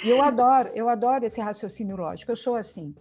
E 0.04 0.08
eu 0.08 0.22
adoro, 0.22 0.70
eu 0.74 0.88
adoro 0.88 1.24
esse 1.24 1.40
raciocínio 1.40 1.96
lógico, 1.96 2.30
eu 2.30 2.36
sou 2.36 2.56
assim. 2.56 2.94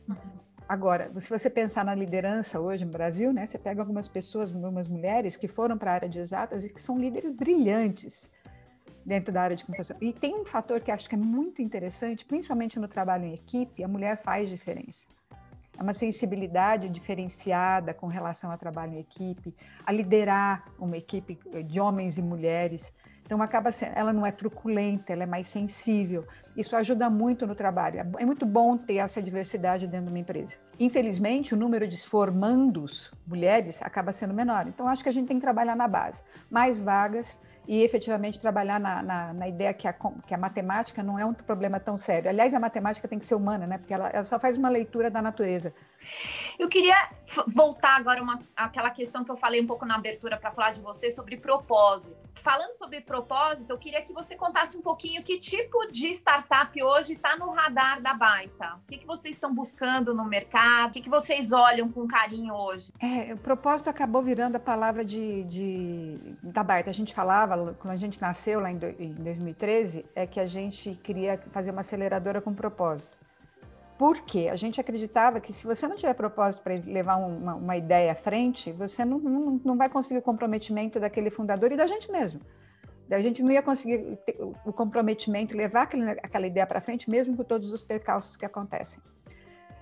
Agora, 0.68 1.12
se 1.20 1.30
você 1.30 1.50
pensar 1.50 1.84
na 1.84 1.96
liderança 1.96 2.60
hoje 2.60 2.86
no 2.86 2.92
Brasil, 2.92 3.34
né, 3.34 3.46
você 3.46 3.58
pega 3.58 3.82
algumas 3.82 4.08
pessoas, 4.08 4.54
algumas 4.54 4.88
mulheres 4.88 5.36
que 5.36 5.48
foram 5.48 5.78
para 5.78 5.92
a 5.92 5.94
área 5.96 6.10
de 6.10 6.20
exatas 6.20 6.66
e 6.66 6.70
que 6.70 6.82
são 6.82 6.98
líderes 7.00 7.32
brilhantes 7.32 8.30
dentro 9.04 9.34
da 9.34 9.42
área 9.42 9.56
de 9.56 9.66
computação. 9.66 9.98
E 10.00 10.14
tem 10.14 10.36
um 10.36 10.46
fator 10.46 10.82
que 10.82 10.92
acho 10.92 11.10
que 11.10 11.16
é 11.16 11.18
muito 11.18 11.62
interessante, 11.62 12.24
principalmente 12.26 12.80
no 12.80 12.88
trabalho 12.88 13.26
em 13.26 13.34
equipe, 13.34 13.84
a 13.84 13.88
mulher 13.88 14.22
faz 14.22 14.50
diferença 14.50 15.08
uma 15.84 15.94
sensibilidade 15.94 16.90
diferenciada 16.90 17.94
com 17.94 18.08
relação 18.08 18.52
ao 18.52 18.58
trabalho 18.58 18.94
em 18.94 19.00
equipe, 19.00 19.56
a 19.86 19.92
liderar 19.92 20.66
uma 20.78 20.98
equipe 20.98 21.40
de 21.66 21.80
homens 21.80 22.18
e 22.18 22.22
mulheres. 22.22 22.94
Então 23.26 23.42
acaba 23.42 23.72
sendo, 23.72 23.92
ela 23.96 24.12
não 24.12 24.26
é 24.26 24.32
truculenta, 24.32 25.14
ela 25.14 25.24
é 25.24 25.26
mais 25.26 25.48
sensível. 25.48 26.26
Isso 26.58 26.76
ajuda 26.76 27.10
muito 27.10 27.46
no 27.46 27.54
trabalho. 27.54 28.00
É 28.18 28.26
muito 28.26 28.46
bom 28.46 28.76
ter 28.76 28.96
essa 28.96 29.22
diversidade 29.22 29.88
dentro 29.88 30.08
de 30.08 30.12
uma 30.12 30.20
empresa. 30.20 30.56
Infelizmente, 30.80 31.54
o 31.54 31.58
número 31.58 31.88
de 31.88 31.96
formandos 32.08 33.14
mulheres 33.28 33.82
acaba 33.84 34.12
sendo 34.12 34.34
menor. 34.34 34.68
Então 34.68 34.88
acho 34.88 35.04
que 35.04 35.10
a 35.10 35.12
gente 35.12 35.28
tem 35.28 35.38
que 35.38 35.44
trabalhar 35.44 35.76
na 35.76 35.88
base, 35.88 36.22
mais 36.50 36.80
vagas 36.80 37.40
e 37.70 37.84
efetivamente 37.84 38.42
trabalhar 38.42 38.80
na, 38.80 39.04
na, 39.04 39.32
na 39.32 39.48
ideia 39.48 39.72
que 39.76 39.88
a, 39.88 39.94
que 39.94 40.34
a, 40.34 40.38
matemática 40.40 41.04
não 41.04 41.20
é 41.20 41.24
um 41.24 41.36
problema 41.36 41.80
tão 41.80 41.96
sério. 41.98 42.28
Aliás, 42.28 42.52
a 42.56 42.60
matemática 42.60 43.08
tem 43.08 43.20
que 43.20 43.26
ser 43.26 43.36
humana, 43.36 43.68
né? 43.68 43.78
Porque 43.78 43.94
ela, 43.94 44.10
ela 44.10 44.24
só 44.24 44.40
faz 44.40 44.58
uma 44.58 44.70
leitura 44.70 45.12
da 45.12 45.22
natureza. 45.22 45.72
Eu 46.60 46.68
queria 46.68 47.10
voltar 47.48 47.96
agora 47.96 48.22
uma, 48.22 48.40
aquela 48.56 48.90
questão 48.90 49.24
que 49.24 49.32
eu 49.32 49.38
falei 49.38 49.62
um 49.62 49.68
pouco 49.68 49.86
na 49.86 49.96
abertura 49.96 50.36
para 50.36 50.52
falar 50.52 50.74
de 50.74 50.82
você 50.82 51.10
sobre 51.10 51.38
propósito. 51.38 52.18
Falando 52.36 52.74
sobre 52.78 53.02
propósito, 53.02 53.70
eu 53.70 53.78
queria 53.78 54.02
que 54.02 54.14
você 54.14 54.36
contasse 54.36 54.76
um 54.76 54.82
pouquinho 54.82 55.24
que 55.24 55.40
tipo 55.40 55.88
de 55.92 56.08
startup 56.12 56.84
hoje 56.84 57.14
está 57.14 57.36
no 57.38 57.50
radar 57.52 58.02
da 58.02 58.14
Baita. 58.14 58.76
O 58.76 58.88
que, 58.88 58.98
que 58.98 59.06
vocês 59.06 59.36
estão 59.36 59.54
buscando 59.54 60.14
no 60.14 60.26
mercado? 60.26 60.90
O 60.90 60.94
que, 60.94 61.02
que 61.02 61.10
vocês 61.10 61.52
olham 61.52 61.90
com 61.90 62.08
carinho 62.08 62.54
hoje? 62.54 62.92
É, 63.00 63.34
o 63.34 63.38
propósito 63.38 63.90
acabou 63.90 64.22
virando 64.22 64.56
a 64.56 64.60
palavra 64.60 65.04
de, 65.04 65.44
de 65.44 66.20
da 66.42 66.64
Baita. 66.64 66.90
A 66.90 66.94
gente 66.94 67.14
falava, 67.14 67.74
quando 67.80 67.94
a 67.94 67.98
gente 67.98 68.22
nasceu 68.22 68.60
lá 68.60 68.72
em, 68.72 68.78
do, 68.78 68.88
em 68.88 69.14
2013, 69.14 70.06
é 70.16 70.26
que 70.26 70.40
a 70.40 70.46
gente 70.46 70.96
queria 70.96 71.38
fazer 71.52 71.72
uma 71.72 71.82
aceleradora 71.82 72.42
com 72.42 72.54
propósito. 72.54 73.19
Por 74.00 74.22
quê? 74.22 74.48
A 74.50 74.56
gente 74.56 74.80
acreditava 74.80 75.42
que 75.42 75.52
se 75.52 75.68
você 75.68 75.86
não 75.86 75.98
tiver 75.98 76.14
propósito 76.14 76.64
para 76.64 76.74
levar 76.86 77.18
uma, 77.18 77.56
uma, 77.56 77.76
ideia 77.76 78.14
à 78.14 78.16
frente, 78.16 78.72
você 78.72 79.04
não, 79.04 79.20
não, 79.20 79.62
não 79.62 79.76
vai 79.76 79.90
conseguir 79.90 80.22
o 80.22 80.24
comprometimento 80.24 81.02
daquele 81.02 81.30
fundador 81.30 81.70
e 81.74 81.76
da 81.76 81.86
gente 81.86 82.10
mesmo. 82.10 82.40
A 83.12 83.22
gente 83.22 83.44
não 83.44 83.52
ia 83.52 83.62
conseguir 83.62 84.18
o 84.64 84.72
comprometimento, 84.72 85.58
levar 85.58 85.82
aquele, 85.82 86.12
aquela 86.12 86.48
ideia 86.48 86.66
para 86.66 86.80
frente, 86.80 87.10
mesmo 87.10 87.36
com 87.36 87.44
todos 87.44 87.74
os 87.74 87.82
percalços 87.82 88.38
que 88.38 88.46
acontecem. 88.46 89.02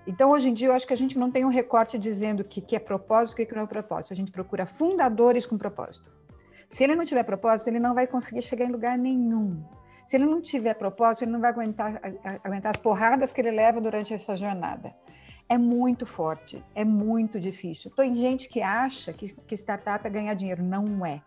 Então, 0.07 0.31
hoje 0.31 0.50
em 0.50 0.53
dia, 0.55 0.69
eu 0.69 0.74
acho 0.74 0.88
que 0.88 0.93
a 0.93 0.97
gente 0.97 1.19
não 1.19 1.29
tem 1.29 1.45
um 1.45 1.50
recorte 1.50 2.00
dizendo 2.00 2.39
o 2.39 2.43
que, 2.43 2.59
que 2.59 2.75
é 2.75 2.79
propósito 2.79 3.39
e 3.39 3.43
o 3.43 3.47
que 3.47 3.53
não 3.53 3.65
é 3.65 3.67
propósito. 3.67 4.13
A 4.13 4.15
gente 4.15 4.31
procura 4.31 4.65
fundadores 4.65 5.45
com 5.45 5.59
propósito. 5.59 6.12
Se 6.71 6.83
ele 6.83 6.95
não 6.95 7.05
tiver 7.05 7.21
propósito, 7.21 7.67
ele 7.67 7.79
não 7.79 7.93
vai 7.93 8.07
conseguir 8.07 8.41
chegar 8.41 8.65
em 8.65 8.71
lugar 8.71 8.97
nenhum. 8.97 9.63
Se 10.07 10.15
ele 10.15 10.25
não 10.25 10.41
tiver 10.41 10.73
propósito, 10.73 11.25
ele 11.25 11.31
não 11.31 11.41
vai 11.41 11.51
aguentar, 11.51 11.99
aguentar 12.41 12.71
as 12.71 12.77
porradas 12.77 13.33
que 13.33 13.41
ele 13.41 13.51
leva 13.51 13.81
durante 13.81 14.13
essa 14.13 14.37
jornada. 14.37 14.95
É 15.49 15.57
muito 15.57 16.05
forte, 16.05 16.63
é 16.73 16.85
muito 16.85 17.39
difícil. 17.41 17.91
Tem 17.91 18.15
gente 18.15 18.47
que 18.47 18.61
acha 18.61 19.11
que, 19.11 19.33
que 19.33 19.55
startup 19.55 20.07
é 20.07 20.09
ganhar 20.09 20.33
dinheiro. 20.33 20.63
Não 20.63 21.05
é. 21.05 21.21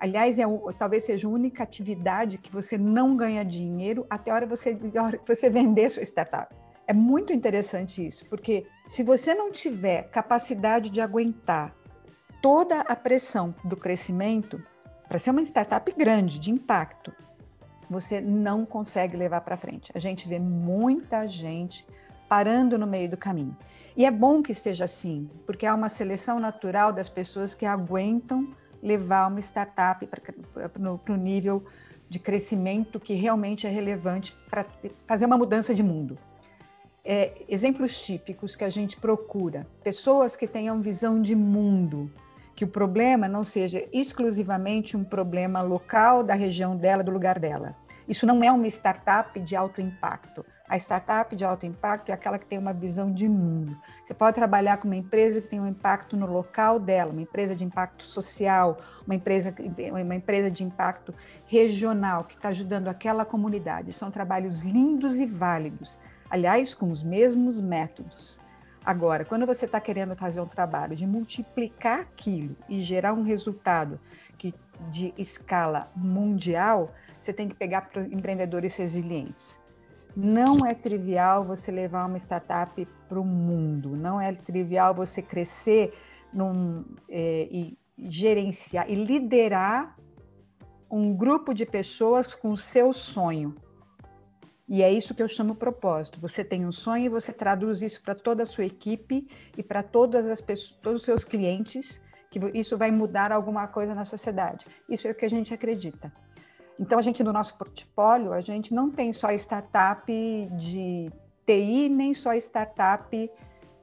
Aliás, 0.00 0.36
é, 0.36 0.44
talvez 0.76 1.04
seja 1.04 1.28
a 1.28 1.30
única 1.30 1.62
atividade 1.62 2.38
que 2.38 2.52
você 2.52 2.76
não 2.76 3.16
ganha 3.16 3.44
dinheiro 3.44 4.04
até 4.10 4.32
a 4.32 4.34
hora, 4.34 4.46
você, 4.46 4.74
que 5.24 5.34
você 5.34 5.48
vender 5.48 5.88
sua 5.88 6.02
startup. 6.02 6.52
É 6.88 6.92
muito 6.92 7.32
interessante 7.32 8.04
isso, 8.04 8.24
porque 8.26 8.66
se 8.86 9.04
você 9.04 9.34
não 9.34 9.52
tiver 9.52 10.10
capacidade 10.10 10.90
de 10.90 11.00
aguentar 11.00 11.76
toda 12.42 12.80
a 12.80 12.96
pressão 12.96 13.54
do 13.62 13.76
crescimento, 13.76 14.60
para 15.08 15.18
ser 15.18 15.30
uma 15.30 15.42
startup 15.42 15.92
grande, 15.92 16.38
de 16.38 16.50
impacto, 16.50 17.12
você 17.88 18.20
não 18.20 18.66
consegue 18.66 19.16
levar 19.16 19.40
para 19.40 19.56
frente. 19.56 19.90
A 19.94 19.98
gente 19.98 20.28
vê 20.28 20.38
muita 20.38 21.26
gente 21.26 21.86
parando 22.28 22.78
no 22.78 22.86
meio 22.86 23.08
do 23.08 23.16
caminho. 23.16 23.56
E 23.96 24.04
é 24.04 24.10
bom 24.10 24.42
que 24.42 24.54
seja 24.54 24.84
assim, 24.84 25.28
porque 25.46 25.66
há 25.66 25.74
uma 25.74 25.88
seleção 25.88 26.38
natural 26.38 26.92
das 26.92 27.08
pessoas 27.08 27.54
que 27.54 27.66
aguentam 27.66 28.48
levar 28.82 29.26
uma 29.26 29.40
startup 29.40 30.06
para 30.06 31.12
o 31.12 31.16
nível 31.16 31.64
de 32.08 32.18
crescimento 32.18 33.00
que 33.00 33.14
realmente 33.14 33.66
é 33.66 33.70
relevante 33.70 34.36
para 34.48 34.64
fazer 35.06 35.26
uma 35.26 35.36
mudança 35.36 35.74
de 35.74 35.82
mundo. 35.82 36.16
É, 37.04 37.42
exemplos 37.48 37.98
típicos 38.00 38.54
que 38.54 38.64
a 38.64 38.70
gente 38.70 38.96
procura: 38.98 39.66
pessoas 39.82 40.36
que 40.36 40.46
tenham 40.46 40.80
visão 40.80 41.20
de 41.20 41.34
mundo, 41.34 42.10
que 42.58 42.64
o 42.64 42.68
problema 42.68 43.28
não 43.28 43.44
seja 43.44 43.84
exclusivamente 43.92 44.96
um 44.96 45.04
problema 45.04 45.62
local 45.62 46.24
da 46.24 46.34
região 46.34 46.76
dela, 46.76 47.04
do 47.04 47.12
lugar 47.12 47.38
dela. 47.38 47.76
Isso 48.08 48.26
não 48.26 48.42
é 48.42 48.50
uma 48.50 48.66
startup 48.66 49.38
de 49.38 49.54
alto 49.54 49.80
impacto. 49.80 50.44
A 50.68 50.76
startup 50.76 51.36
de 51.36 51.44
alto 51.44 51.66
impacto 51.66 52.10
é 52.10 52.12
aquela 52.12 52.36
que 52.36 52.46
tem 52.46 52.58
uma 52.58 52.72
visão 52.72 53.12
de 53.12 53.28
mundo. 53.28 53.78
Você 54.04 54.12
pode 54.12 54.34
trabalhar 54.34 54.78
com 54.78 54.88
uma 54.88 54.96
empresa 54.96 55.40
que 55.40 55.46
tem 55.46 55.60
um 55.60 55.68
impacto 55.68 56.16
no 56.16 56.26
local 56.26 56.80
dela, 56.80 57.12
uma 57.12 57.22
empresa 57.22 57.54
de 57.54 57.62
impacto 57.62 58.02
social, 58.02 58.78
uma 59.06 59.14
empresa, 59.14 59.54
uma 59.92 60.16
empresa 60.16 60.50
de 60.50 60.64
impacto 60.64 61.14
regional, 61.46 62.24
que 62.24 62.34
está 62.34 62.48
ajudando 62.48 62.88
aquela 62.88 63.24
comunidade. 63.24 63.92
São 63.92 64.10
trabalhos 64.10 64.58
lindos 64.58 65.16
e 65.16 65.26
válidos, 65.26 65.96
aliás, 66.28 66.74
com 66.74 66.90
os 66.90 67.04
mesmos 67.04 67.60
métodos. 67.60 68.40
Agora, 68.88 69.22
quando 69.22 69.44
você 69.44 69.66
está 69.66 69.78
querendo 69.78 70.16
fazer 70.16 70.40
um 70.40 70.46
trabalho 70.46 70.96
de 70.96 71.06
multiplicar 71.06 72.00
aquilo 72.00 72.56
e 72.66 72.80
gerar 72.80 73.12
um 73.12 73.22
resultado 73.22 74.00
que 74.38 74.54
de 74.90 75.12
escala 75.18 75.92
mundial, 75.94 76.90
você 77.20 77.30
tem 77.30 77.50
que 77.50 77.54
pegar 77.54 77.90
empreendedores 78.10 78.74
resilientes. 78.78 79.60
Não 80.16 80.64
é 80.64 80.72
trivial 80.72 81.44
você 81.44 81.70
levar 81.70 82.06
uma 82.06 82.16
startup 82.16 82.88
para 83.06 83.20
o 83.20 83.24
mundo, 83.26 83.94
não 83.94 84.18
é 84.18 84.32
trivial 84.32 84.94
você 84.94 85.20
crescer 85.20 85.92
num, 86.32 86.82
é, 87.10 87.46
e 87.50 87.78
gerenciar 87.98 88.90
e 88.90 88.94
liderar 88.94 89.98
um 90.90 91.14
grupo 91.14 91.52
de 91.52 91.66
pessoas 91.66 92.26
com 92.26 92.52
o 92.52 92.56
seu 92.56 92.94
sonho. 92.94 93.54
E 94.68 94.82
é 94.82 94.92
isso 94.92 95.14
que 95.14 95.22
eu 95.22 95.28
chamo 95.28 95.54
propósito. 95.54 96.20
Você 96.20 96.44
tem 96.44 96.66
um 96.66 96.72
sonho 96.72 97.06
e 97.06 97.08
você 97.08 97.32
traduz 97.32 97.80
isso 97.80 98.02
para 98.02 98.14
toda 98.14 98.42
a 98.42 98.46
sua 98.46 98.66
equipe 98.66 99.26
e 99.56 99.62
para 99.62 99.82
todas 99.82 100.26
as 100.26 100.42
pessoas, 100.42 100.78
todos 100.82 101.00
os 101.00 101.06
seus 101.06 101.24
clientes, 101.24 102.00
que 102.30 102.38
isso 102.52 102.76
vai 102.76 102.90
mudar 102.90 103.32
alguma 103.32 103.66
coisa 103.66 103.94
na 103.94 104.04
sociedade. 104.04 104.66
Isso 104.86 105.08
é 105.08 105.12
o 105.12 105.14
que 105.14 105.24
a 105.24 105.30
gente 105.30 105.54
acredita. 105.54 106.12
Então 106.78 106.98
a 106.98 107.02
gente 107.02 107.24
no 107.24 107.32
nosso 107.32 107.56
portfólio, 107.56 108.32
a 108.32 108.42
gente 108.42 108.74
não 108.74 108.90
tem 108.90 109.12
só 109.12 109.32
startup 109.32 110.12
de 110.58 111.10
TI, 111.46 111.88
nem 111.88 112.12
só 112.12 112.34
startup 112.34 113.30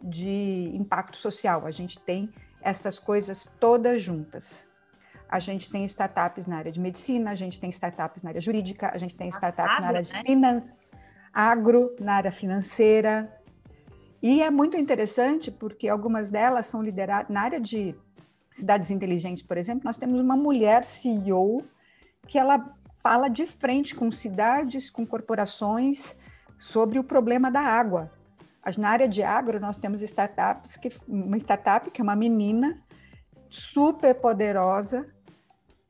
de 0.01 0.71
impacto 0.73 1.17
social. 1.17 1.65
A 1.65 1.71
gente 1.71 1.99
tem 1.99 2.31
essas 2.61 2.99
coisas 2.99 3.45
todas 3.59 4.01
juntas. 4.01 4.67
A 5.35 5.39
gente 5.39 5.69
tem 5.69 5.83
startups 5.83 6.47
na 6.47 6.55
área 6.55 6.71
de 6.71 6.79
medicina, 6.79 7.31
a 7.31 7.35
gente 7.35 7.59
tem 7.59 7.69
startups 7.69 8.23
na 8.23 8.29
área 8.29 8.39
jurídica, 8.39 8.89
a 8.93 8.97
gente 8.97 9.13
tem 9.17 9.27
startups 9.27 9.69
agro, 9.69 9.81
na 9.81 9.87
área 9.89 10.01
de 10.01 10.13
né? 10.13 10.23
finanças, 10.23 10.73
agro, 11.33 11.93
na 11.99 12.13
área 12.13 12.31
financeira. 12.31 13.29
E 14.23 14.41
é 14.41 14.49
muito 14.49 14.77
interessante 14.77 15.51
porque 15.51 15.89
algumas 15.89 16.29
delas 16.29 16.67
são 16.67 16.81
lideradas 16.81 17.29
na 17.29 17.41
área 17.41 17.59
de 17.59 17.93
cidades 18.53 18.89
inteligentes, 18.89 19.43
por 19.43 19.57
exemplo, 19.57 19.81
nós 19.83 19.97
temos 19.97 20.17
uma 20.21 20.37
mulher 20.37 20.85
CEO 20.85 21.61
que 22.25 22.39
ela 22.39 22.73
fala 23.03 23.27
de 23.27 23.45
frente 23.45 23.93
com 23.93 24.09
cidades, 24.13 24.89
com 24.89 25.05
corporações 25.05 26.15
sobre 26.57 26.97
o 26.97 27.03
problema 27.03 27.51
da 27.51 27.59
água. 27.59 28.09
Na 28.77 28.87
área 28.89 29.07
de 29.07 29.21
agro, 29.21 29.59
nós 29.59 29.77
temos 29.77 30.01
startups, 30.01 30.77
que, 30.77 30.87
uma 31.05 31.35
startup 31.37 31.91
que 31.91 31.99
é 31.99 32.03
uma 32.03 32.15
menina 32.15 32.81
super 33.49 34.15
poderosa, 34.15 35.05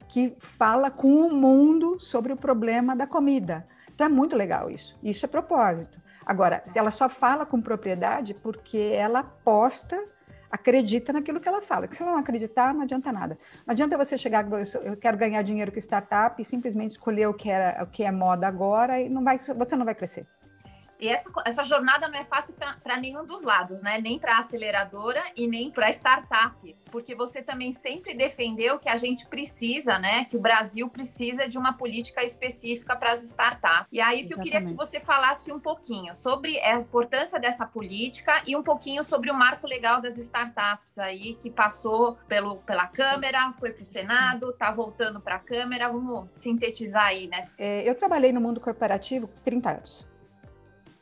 que 0.08 0.36
fala 0.40 0.90
com 0.90 1.28
o 1.28 1.34
mundo 1.34 2.00
sobre 2.00 2.32
o 2.32 2.38
problema 2.38 2.96
da 2.96 3.08
comida. 3.08 3.68
Então 3.94 4.08
é 4.08 4.10
muito 4.10 4.36
legal 4.36 4.70
isso. 4.70 4.98
Isso 5.02 5.26
é 5.26 5.28
propósito. 5.28 6.00
Agora, 6.26 6.64
ela 6.74 6.92
só 6.92 7.08
fala 7.08 7.46
com 7.46 7.62
propriedade 7.62 8.34
porque 8.34 8.78
ela 8.78 9.20
aposta, 9.20 10.04
acredita 10.52 11.14
naquilo 11.14 11.40
que 11.40 11.48
ela 11.48 11.62
fala. 11.62 11.88
Se 11.92 12.02
ela 12.02 12.14
não 12.14 12.20
acreditar, 12.20 12.74
não 12.74 12.82
adianta 12.82 13.12
nada. 13.12 13.38
Não 13.66 13.72
adianta 13.72 13.98
você 13.98 14.18
chegar, 14.18 14.46
eu 14.84 14.98
quero 14.98 15.18
ganhar 15.18 15.42
dinheiro 15.44 15.72
com 15.72 15.78
startup 15.78 16.42
e 16.42 16.46
simplesmente 16.46 16.92
escolher 16.92 17.28
o 17.28 17.34
que, 17.34 17.50
era, 17.50 17.84
o 17.84 17.88
que 17.88 18.04
é 18.04 18.12
moda 18.12 18.48
agora 18.48 19.00
e 19.00 19.08
não 19.08 19.24
vai, 19.24 19.38
você 19.38 19.76
não 19.76 19.86
vai 19.86 19.94
crescer. 19.94 20.26
E 21.00 21.08
essa, 21.08 21.30
essa 21.46 21.64
jornada 21.64 22.08
não 22.08 22.18
é 22.18 22.26
fácil 22.26 22.54
para 22.54 22.98
nenhum 22.98 23.26
dos 23.26 23.44
lados, 23.44 23.82
né? 23.82 24.00
Nem 24.00 24.18
para 24.18 24.36
a 24.36 24.40
aceleradora 24.40 25.24
e 25.36 25.48
nem 25.48 25.72
para 25.72 25.88
a 25.88 25.90
startup, 25.90 26.76
porque 26.92 27.14
você 27.14 27.42
também 27.42 27.74
sempre 27.74 28.14
defendeu 28.14 28.80
que 28.80 28.90
a 28.90 28.96
gente 28.96 29.26
precisa, 29.26 30.00
né? 30.00 30.26
Que 30.26 30.38
o 30.38 30.40
Brasil 30.40 30.90
precisa 30.90 31.48
de 31.48 31.58
uma 31.58 31.74
política 31.74 32.24
específica 32.24 32.96
para 32.96 33.12
as 33.12 33.24
startups. 33.24 33.88
E 33.92 34.00
aí 34.00 34.26
que 34.26 34.34
eu 34.34 34.40
queria 34.40 34.62
que 34.62 34.74
você 34.74 35.00
falasse 35.00 35.52
um 35.52 35.60
pouquinho 35.60 36.16
sobre 36.16 36.60
a 36.60 36.76
importância 36.76 37.40
dessa 37.40 37.66
política 37.66 38.42
e 38.48 38.56
um 38.56 38.64
pouquinho 38.64 39.04
sobre 39.04 39.30
o 39.30 39.34
marco 39.34 39.68
legal 39.68 40.02
das 40.02 40.18
startups 40.18 40.98
aí 40.98 41.36
que 41.36 41.50
passou 41.50 42.18
pelo, 42.28 42.58
pela 42.58 42.88
Câmara, 42.88 43.54
foi 43.60 43.72
para 43.72 43.84
o 43.84 43.86
Senado, 43.86 44.50
está 44.50 44.72
voltando 44.72 45.20
para 45.20 45.36
a 45.36 45.40
Câmara. 45.40 45.90
Vamos 45.90 46.30
sintetizar 46.34 47.08
aí, 47.08 47.28
né? 47.28 47.42
É, 47.58 47.88
eu 47.88 47.96
trabalhei 47.96 48.32
no 48.32 48.42
mundo 48.42 48.60
corporativo 48.62 49.28
30 49.44 49.70
anos. 49.70 50.15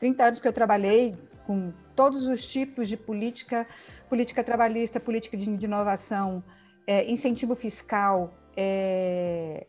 30 0.04 0.22
anos 0.22 0.38
que 0.38 0.46
eu 0.46 0.52
trabalhei 0.52 1.16
com 1.46 1.72
todos 1.96 2.26
os 2.26 2.46
tipos 2.46 2.90
de 2.90 2.94
política, 2.94 3.66
política 4.06 4.44
trabalhista, 4.44 5.00
política 5.00 5.34
de, 5.34 5.64
inovação, 5.64 6.44
é, 6.86 7.10
incentivo 7.10 7.56
fiscal, 7.56 8.30
é, 8.54 9.66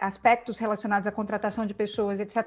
aspectos 0.00 0.56
relacionados 0.56 1.06
à 1.06 1.12
contratação 1.12 1.66
de 1.66 1.74
pessoas, 1.74 2.18
etc. 2.18 2.46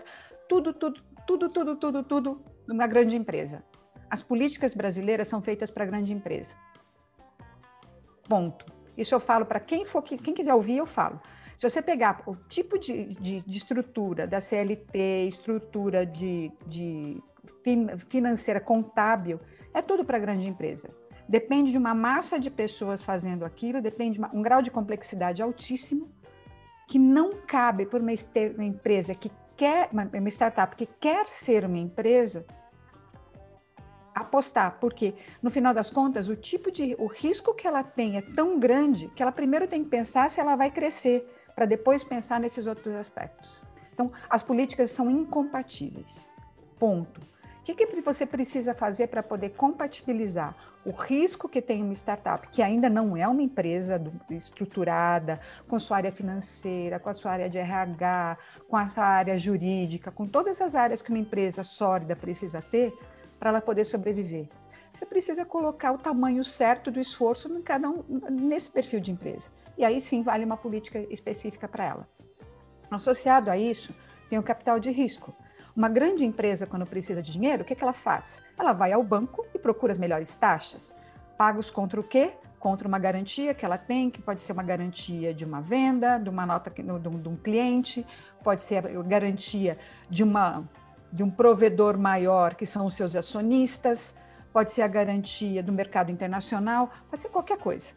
Tudo, 0.49 0.73
tudo, 0.73 1.03
tudo, 1.27 1.47
tudo, 1.47 1.75
tudo, 1.75 2.03
tudo 2.03 2.41
numa 2.67 2.87
grande 2.87 3.15
empresa. 3.15 3.63
As 4.09 4.23
políticas 4.23 4.73
brasileiras 4.73 5.27
são 5.27 5.43
feitas 5.43 5.69
para 5.69 5.85
grande 5.85 6.11
empresa. 6.11 6.55
Ponto. 8.27 8.65
Isso 8.97 9.13
eu 9.13 9.19
falo 9.19 9.45
para 9.45 9.59
quem 9.59 9.85
for, 9.85 10.01
quem 10.01 10.33
quiser 10.33 10.55
ouvir, 10.55 10.77
eu 10.77 10.87
falo. 10.87 11.21
Se 11.61 11.69
você 11.69 11.79
pegar 11.79 12.23
o 12.25 12.35
tipo 12.35 12.79
de, 12.79 13.13
de, 13.13 13.41
de 13.41 13.57
estrutura 13.59 14.25
da 14.25 14.41
CLT, 14.41 15.27
estrutura 15.27 16.07
de, 16.07 16.51
de 16.65 17.21
financeira 18.09 18.59
contábil, 18.59 19.39
é 19.71 19.79
tudo 19.79 20.03
para 20.03 20.17
grande 20.17 20.47
empresa. 20.47 20.89
Depende 21.29 21.71
de 21.71 21.77
uma 21.77 21.93
massa 21.93 22.39
de 22.39 22.49
pessoas 22.49 23.03
fazendo 23.03 23.45
aquilo, 23.45 23.79
depende 23.79 24.13
de 24.13 24.19
uma, 24.21 24.35
um 24.35 24.41
grau 24.41 24.59
de 24.63 24.71
complexidade 24.71 25.43
altíssimo, 25.43 26.11
que 26.87 26.97
não 26.97 27.33
cabe 27.45 27.85
por 27.85 28.01
uma, 28.01 28.11
uma 28.55 28.65
empresa 28.65 29.13
que 29.13 29.31
quer, 29.55 29.87
uma, 29.93 30.09
uma 30.11 30.29
startup 30.29 30.75
que 30.75 30.87
quer 30.87 31.29
ser 31.29 31.63
uma 31.63 31.77
empresa, 31.77 32.43
apostar, 34.15 34.79
porque 34.79 35.13
no 35.43 35.51
final 35.51 35.75
das 35.75 35.91
contas 35.91 36.27
o 36.27 36.35
tipo 36.35 36.71
de 36.71 36.95
o 36.97 37.05
risco 37.05 37.53
que 37.53 37.67
ela 37.67 37.83
tem 37.83 38.17
é 38.17 38.21
tão 38.21 38.59
grande 38.59 39.09
que 39.09 39.21
ela 39.21 39.31
primeiro 39.31 39.67
tem 39.67 39.83
que 39.83 39.91
pensar 39.91 40.27
se 40.27 40.39
ela 40.39 40.55
vai 40.55 40.71
crescer 40.71 41.23
para 41.61 41.67
depois 41.67 42.03
pensar 42.03 42.39
nesses 42.39 42.65
outros 42.65 42.95
aspectos. 42.95 43.61
Então, 43.93 44.11
as 44.27 44.41
políticas 44.41 44.89
são 44.89 45.11
incompatíveis. 45.11 46.27
Ponto. 46.79 47.21
O 47.21 47.63
que, 47.63 47.75
que 47.75 48.01
você 48.01 48.25
precisa 48.25 48.73
fazer 48.73 49.09
para 49.09 49.21
poder 49.21 49.49
compatibilizar 49.49 50.55
o 50.83 50.89
risco 50.89 51.47
que 51.47 51.61
tem 51.61 51.83
uma 51.83 51.93
startup, 51.93 52.47
que 52.47 52.63
ainda 52.63 52.89
não 52.89 53.15
é 53.15 53.27
uma 53.27 53.43
empresa 53.43 54.01
estruturada, 54.31 55.39
com 55.67 55.77
sua 55.77 55.97
área 55.97 56.11
financeira, 56.11 56.99
com 56.99 57.09
a 57.09 57.13
sua 57.13 57.33
área 57.33 57.47
de 57.47 57.59
RH, 57.59 58.39
com 58.67 58.75
a 58.75 58.89
sua 58.89 59.05
área 59.05 59.37
jurídica, 59.37 60.09
com 60.09 60.25
todas 60.25 60.59
as 60.61 60.73
áreas 60.73 60.99
que 60.99 61.11
uma 61.11 61.19
empresa 61.19 61.63
sólida 61.63 62.15
precisa 62.15 62.59
ter 62.59 62.91
para 63.39 63.51
ela 63.51 63.61
poder 63.61 63.85
sobreviver? 63.85 64.47
Você 65.01 65.05
precisa 65.07 65.43
colocar 65.43 65.91
o 65.93 65.97
tamanho 65.97 66.43
certo 66.43 66.91
do 66.91 66.99
esforço 66.99 67.51
em 67.51 67.63
cada 67.63 67.89
um, 67.89 68.03
nesse 68.29 68.69
perfil 68.69 68.99
de 68.99 69.11
empresa. 69.11 69.49
E 69.75 69.83
aí 69.83 69.99
sim 69.99 70.21
vale 70.21 70.45
uma 70.45 70.55
política 70.55 70.99
específica 71.09 71.67
para 71.67 71.83
ela. 71.83 72.07
Associado 72.91 73.49
a 73.49 73.57
isso, 73.57 73.95
tem 74.29 74.37
o 74.37 74.43
capital 74.43 74.79
de 74.79 74.91
risco 74.91 75.33
uma 75.75 75.89
grande 75.89 76.23
empresa, 76.23 76.67
quando 76.67 76.85
precisa 76.85 77.19
de 77.19 77.31
dinheiro, 77.31 77.63
o 77.63 77.65
que, 77.65 77.73
que 77.73 77.83
ela 77.83 77.93
faz? 77.93 78.43
Ela 78.59 78.73
vai 78.73 78.91
ao 78.91 79.01
banco 79.01 79.43
e 79.55 79.57
procura 79.57 79.91
as 79.91 79.97
melhores 79.97 80.35
taxas. 80.35 80.95
Pagos 81.35 81.71
contra 81.71 81.99
o 81.99 82.03
quê? 82.03 82.33
Contra 82.59 82.87
uma 82.87 82.99
garantia 82.99 83.55
que 83.55 83.65
ela 83.65 83.79
tem, 83.79 84.11
que 84.11 84.21
pode 84.21 84.43
ser 84.43 84.51
uma 84.51 84.61
garantia 84.61 85.33
de 85.33 85.43
uma 85.43 85.61
venda, 85.61 86.19
de 86.19 86.29
uma 86.29 86.45
nota 86.45 86.69
de 86.69 87.29
um 87.29 87.35
cliente, 87.37 88.05
pode 88.43 88.61
ser 88.61 88.85
a 88.85 89.01
garantia 89.01 89.79
de, 90.09 90.23
uma, 90.23 90.63
de 91.11 91.23
um 91.23 91.31
provedor 91.31 91.97
maior, 91.97 92.53
que 92.53 92.65
são 92.65 92.85
os 92.85 92.93
seus 92.93 93.15
acionistas, 93.15 94.13
pode 94.53 94.71
ser 94.71 94.81
a 94.81 94.87
garantia 94.87 95.63
do 95.63 95.71
mercado 95.71 96.11
internacional, 96.11 96.91
pode 97.09 97.21
ser 97.21 97.29
qualquer 97.29 97.57
coisa 97.57 97.89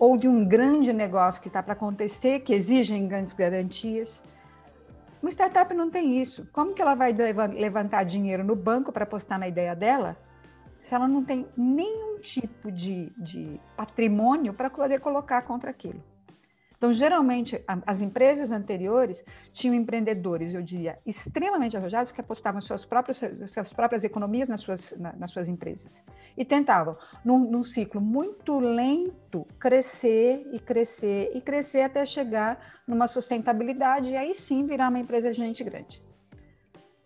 ou 0.00 0.16
de 0.16 0.26
um 0.26 0.42
grande 0.46 0.94
negócio 0.94 1.42
que 1.42 1.48
está 1.48 1.62
para 1.62 1.74
acontecer, 1.74 2.40
que 2.40 2.54
exigem 2.54 3.06
grandes 3.06 3.34
garantias. 3.34 4.22
Uma 5.20 5.30
startup 5.30 5.74
não 5.74 5.90
tem 5.90 6.18
isso. 6.22 6.48
Como 6.54 6.72
que 6.72 6.80
ela 6.80 6.94
vai 6.94 7.12
levantar 7.12 8.04
dinheiro 8.04 8.42
no 8.42 8.56
banco 8.56 8.90
para 8.90 9.04
apostar 9.04 9.38
na 9.38 9.46
ideia 9.46 9.76
dela 9.76 10.16
se 10.80 10.94
ela 10.94 11.06
não 11.06 11.22
tem 11.22 11.46
nenhum 11.54 12.18
tipo 12.18 12.72
de, 12.72 13.12
de 13.18 13.60
patrimônio 13.76 14.54
para 14.54 14.70
poder 14.70 15.00
colocar 15.00 15.42
contra 15.42 15.70
aquilo? 15.70 16.02
Então, 16.80 16.94
geralmente, 16.94 17.62
as 17.86 18.00
empresas 18.00 18.50
anteriores 18.50 19.22
tinham 19.52 19.74
empreendedores, 19.74 20.54
eu 20.54 20.62
diria, 20.62 20.98
extremamente 21.04 21.76
arrojados 21.76 22.10
que 22.10 22.22
apostavam 22.22 22.58
suas 22.58 22.86
próprias, 22.86 23.20
suas 23.50 23.70
próprias 23.70 24.02
economias 24.02 24.48
nas 24.48 24.62
suas, 24.62 24.94
nas 24.98 25.30
suas 25.30 25.46
empresas. 25.46 26.02
E 26.38 26.42
tentavam, 26.42 26.96
num, 27.22 27.38
num 27.38 27.62
ciclo 27.62 28.00
muito 28.00 28.58
lento, 28.58 29.46
crescer 29.58 30.48
e 30.54 30.58
crescer 30.58 31.32
e 31.34 31.42
crescer 31.42 31.82
até 31.82 32.06
chegar 32.06 32.58
numa 32.86 33.06
sustentabilidade 33.06 34.08
e 34.08 34.16
aí 34.16 34.34
sim 34.34 34.64
virar 34.64 34.88
uma 34.88 35.00
empresa 35.00 35.30
de 35.30 35.36
gente 35.36 35.62
grande. 35.62 36.02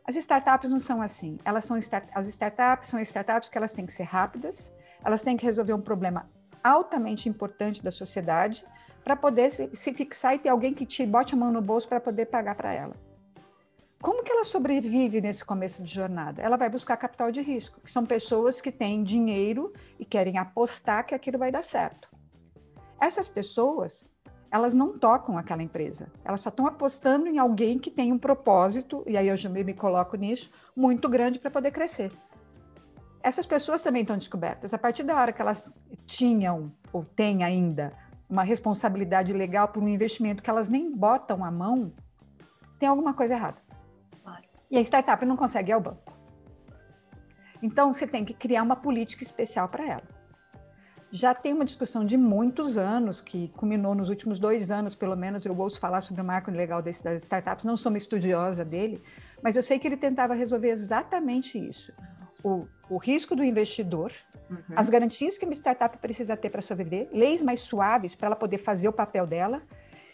As 0.04 0.14
startups 0.14 0.70
não 0.70 0.78
são 0.78 1.02
assim. 1.02 1.36
Elas 1.44 1.64
são 1.64 1.76
start, 1.78 2.08
as 2.14 2.28
startups 2.28 2.90
são 2.90 3.00
startups 3.00 3.48
que 3.48 3.58
elas 3.58 3.72
têm 3.72 3.86
que 3.86 3.92
ser 3.92 4.04
rápidas, 4.04 4.72
elas 5.04 5.24
têm 5.24 5.36
que 5.36 5.44
resolver 5.44 5.72
um 5.72 5.82
problema 5.82 6.30
altamente 6.62 7.28
importante 7.28 7.82
da 7.82 7.90
sociedade 7.90 8.64
para 9.04 9.14
poder 9.14 9.52
se, 9.52 9.92
fixar 9.92 10.34
e 10.34 10.38
ter 10.38 10.48
alguém 10.48 10.72
que 10.72 10.86
te 10.86 11.04
bote 11.04 11.34
a 11.34 11.36
mão 11.36 11.52
no 11.52 11.60
bolso 11.60 11.86
para 11.86 12.00
poder 12.00 12.26
pagar 12.26 12.54
para 12.54 12.72
ela. 12.72 12.96
Como 14.00 14.22
que 14.22 14.32
ela 14.32 14.44
sobrevive 14.44 15.20
nesse 15.20 15.44
começo 15.44 15.82
de 15.82 15.92
jornada? 15.92 16.42
Ela 16.42 16.56
vai 16.56 16.68
buscar 16.68 16.96
capital 16.96 17.30
de 17.30 17.40
risco, 17.40 17.80
que 17.80 17.90
são 17.90 18.04
pessoas 18.04 18.60
que 18.60 18.72
têm 18.72 19.02
dinheiro 19.02 19.72
e 19.98 20.04
querem 20.04 20.38
apostar 20.38 21.06
que 21.06 21.14
aquilo 21.14 21.38
vai 21.38 21.52
dar 21.52 21.62
certo. 21.62 22.08
Essas 23.00 23.28
pessoas, 23.28 24.04
elas 24.50 24.74
não 24.74 24.98
tocam 24.98 25.36
aquela 25.36 25.62
empresa, 25.62 26.10
elas 26.24 26.40
só 26.40 26.48
estão 26.48 26.66
apostando 26.66 27.26
em 27.26 27.38
alguém 27.38 27.78
que 27.78 27.90
tem 27.90 28.12
um 28.12 28.18
propósito, 28.18 29.02
e 29.06 29.16
aí 29.16 29.28
eu 29.28 29.36
já 29.36 29.48
me 29.48 29.74
coloco 29.74 30.16
nisso, 30.16 30.50
muito 30.76 31.08
grande 31.08 31.38
para 31.38 31.50
poder 31.50 31.70
crescer. 31.70 32.12
Essas 33.22 33.46
pessoas 33.46 33.80
também 33.80 34.02
estão 34.02 34.18
descobertas. 34.18 34.74
A 34.74 34.78
partir 34.78 35.02
da 35.02 35.16
hora 35.18 35.32
que 35.32 35.40
elas 35.40 35.64
tinham, 36.06 36.70
ou 36.92 37.06
têm 37.06 37.42
ainda, 37.42 37.90
uma 38.28 38.42
responsabilidade 38.42 39.32
legal 39.32 39.68
por 39.68 39.82
um 39.82 39.88
investimento 39.88 40.42
que 40.42 40.50
elas 40.50 40.68
nem 40.68 40.90
botam 40.94 41.44
a 41.44 41.50
mão, 41.50 41.92
tem 42.78 42.88
alguma 42.88 43.14
coisa 43.14 43.34
errada. 43.34 43.58
Claro. 44.22 44.44
E 44.70 44.76
a 44.76 44.80
startup 44.80 45.24
não 45.24 45.36
consegue 45.36 45.70
ir 45.70 45.74
ao 45.74 45.80
banco. 45.80 46.12
Então, 47.62 47.92
você 47.92 48.06
tem 48.06 48.24
que 48.24 48.34
criar 48.34 48.62
uma 48.62 48.76
política 48.76 49.22
especial 49.22 49.68
para 49.68 49.86
ela. 49.86 50.02
Já 51.10 51.32
tem 51.32 51.52
uma 51.52 51.64
discussão 51.64 52.04
de 52.04 52.16
muitos 52.16 52.76
anos, 52.76 53.20
que 53.20 53.48
culminou 53.56 53.94
nos 53.94 54.08
últimos 54.08 54.38
dois 54.38 54.70
anos, 54.70 54.94
pelo 54.94 55.16
menos, 55.16 55.46
eu 55.46 55.56
ouço 55.56 55.78
falar 55.78 56.00
sobre 56.00 56.20
o 56.20 56.24
marco 56.24 56.50
legal 56.50 56.82
das 56.82 57.04
startups, 57.22 57.64
não 57.64 57.76
sou 57.76 57.90
uma 57.90 57.98
estudiosa 57.98 58.64
dele, 58.64 59.00
mas 59.40 59.54
eu 59.54 59.62
sei 59.62 59.78
que 59.78 59.86
ele 59.86 59.96
tentava 59.96 60.34
resolver 60.34 60.70
exatamente 60.70 61.56
isso 61.56 61.92
o, 62.44 62.66
o 62.90 62.98
risco 62.98 63.34
do 63.34 63.42
investidor, 63.42 64.12
uhum. 64.50 64.58
as 64.76 64.90
garantias 64.90 65.38
que 65.38 65.46
uma 65.46 65.54
startup 65.54 65.96
precisa 65.98 66.36
ter 66.36 66.50
para 66.50 66.60
sobreviver, 66.60 67.08
leis 67.10 67.42
mais 67.42 67.62
suaves 67.62 68.14
para 68.14 68.26
ela 68.26 68.36
poder 68.36 68.58
fazer 68.58 68.86
o 68.86 68.92
papel 68.92 69.26
dela 69.26 69.62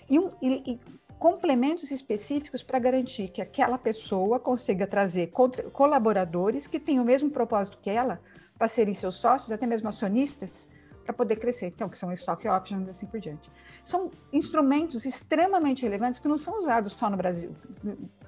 e, 0.08 0.18
um, 0.18 0.30
e, 0.40 0.72
e 0.72 0.80
complementos 1.18 1.90
específicos 1.90 2.62
para 2.62 2.78
garantir 2.78 3.28
que 3.28 3.42
aquela 3.42 3.76
pessoa 3.76 4.38
consiga 4.38 4.86
trazer 4.86 5.26
contra, 5.26 5.64
colaboradores 5.70 6.66
que 6.66 6.78
tenham 6.78 7.02
o 7.02 7.06
mesmo 7.06 7.30
propósito 7.30 7.78
que 7.82 7.90
ela 7.90 8.20
para 8.56 8.68
serem 8.68 8.94
seus 8.94 9.16
sócios, 9.16 9.50
até 9.50 9.66
mesmo 9.66 9.88
acionistas, 9.88 10.68
para 11.04 11.14
poder 11.14 11.36
crescer, 11.36 11.66
então, 11.66 11.88
que 11.88 11.98
são 11.98 12.12
stock 12.12 12.46
options 12.46 12.86
e 12.86 12.90
assim 12.90 13.06
por 13.06 13.18
diante. 13.18 13.50
São 13.84 14.10
instrumentos 14.32 15.04
extremamente 15.04 15.82
relevantes 15.82 16.20
que 16.20 16.28
não 16.28 16.38
são 16.38 16.58
usados 16.58 16.92
só 16.92 17.10
no 17.10 17.16
Brasil. 17.16 17.54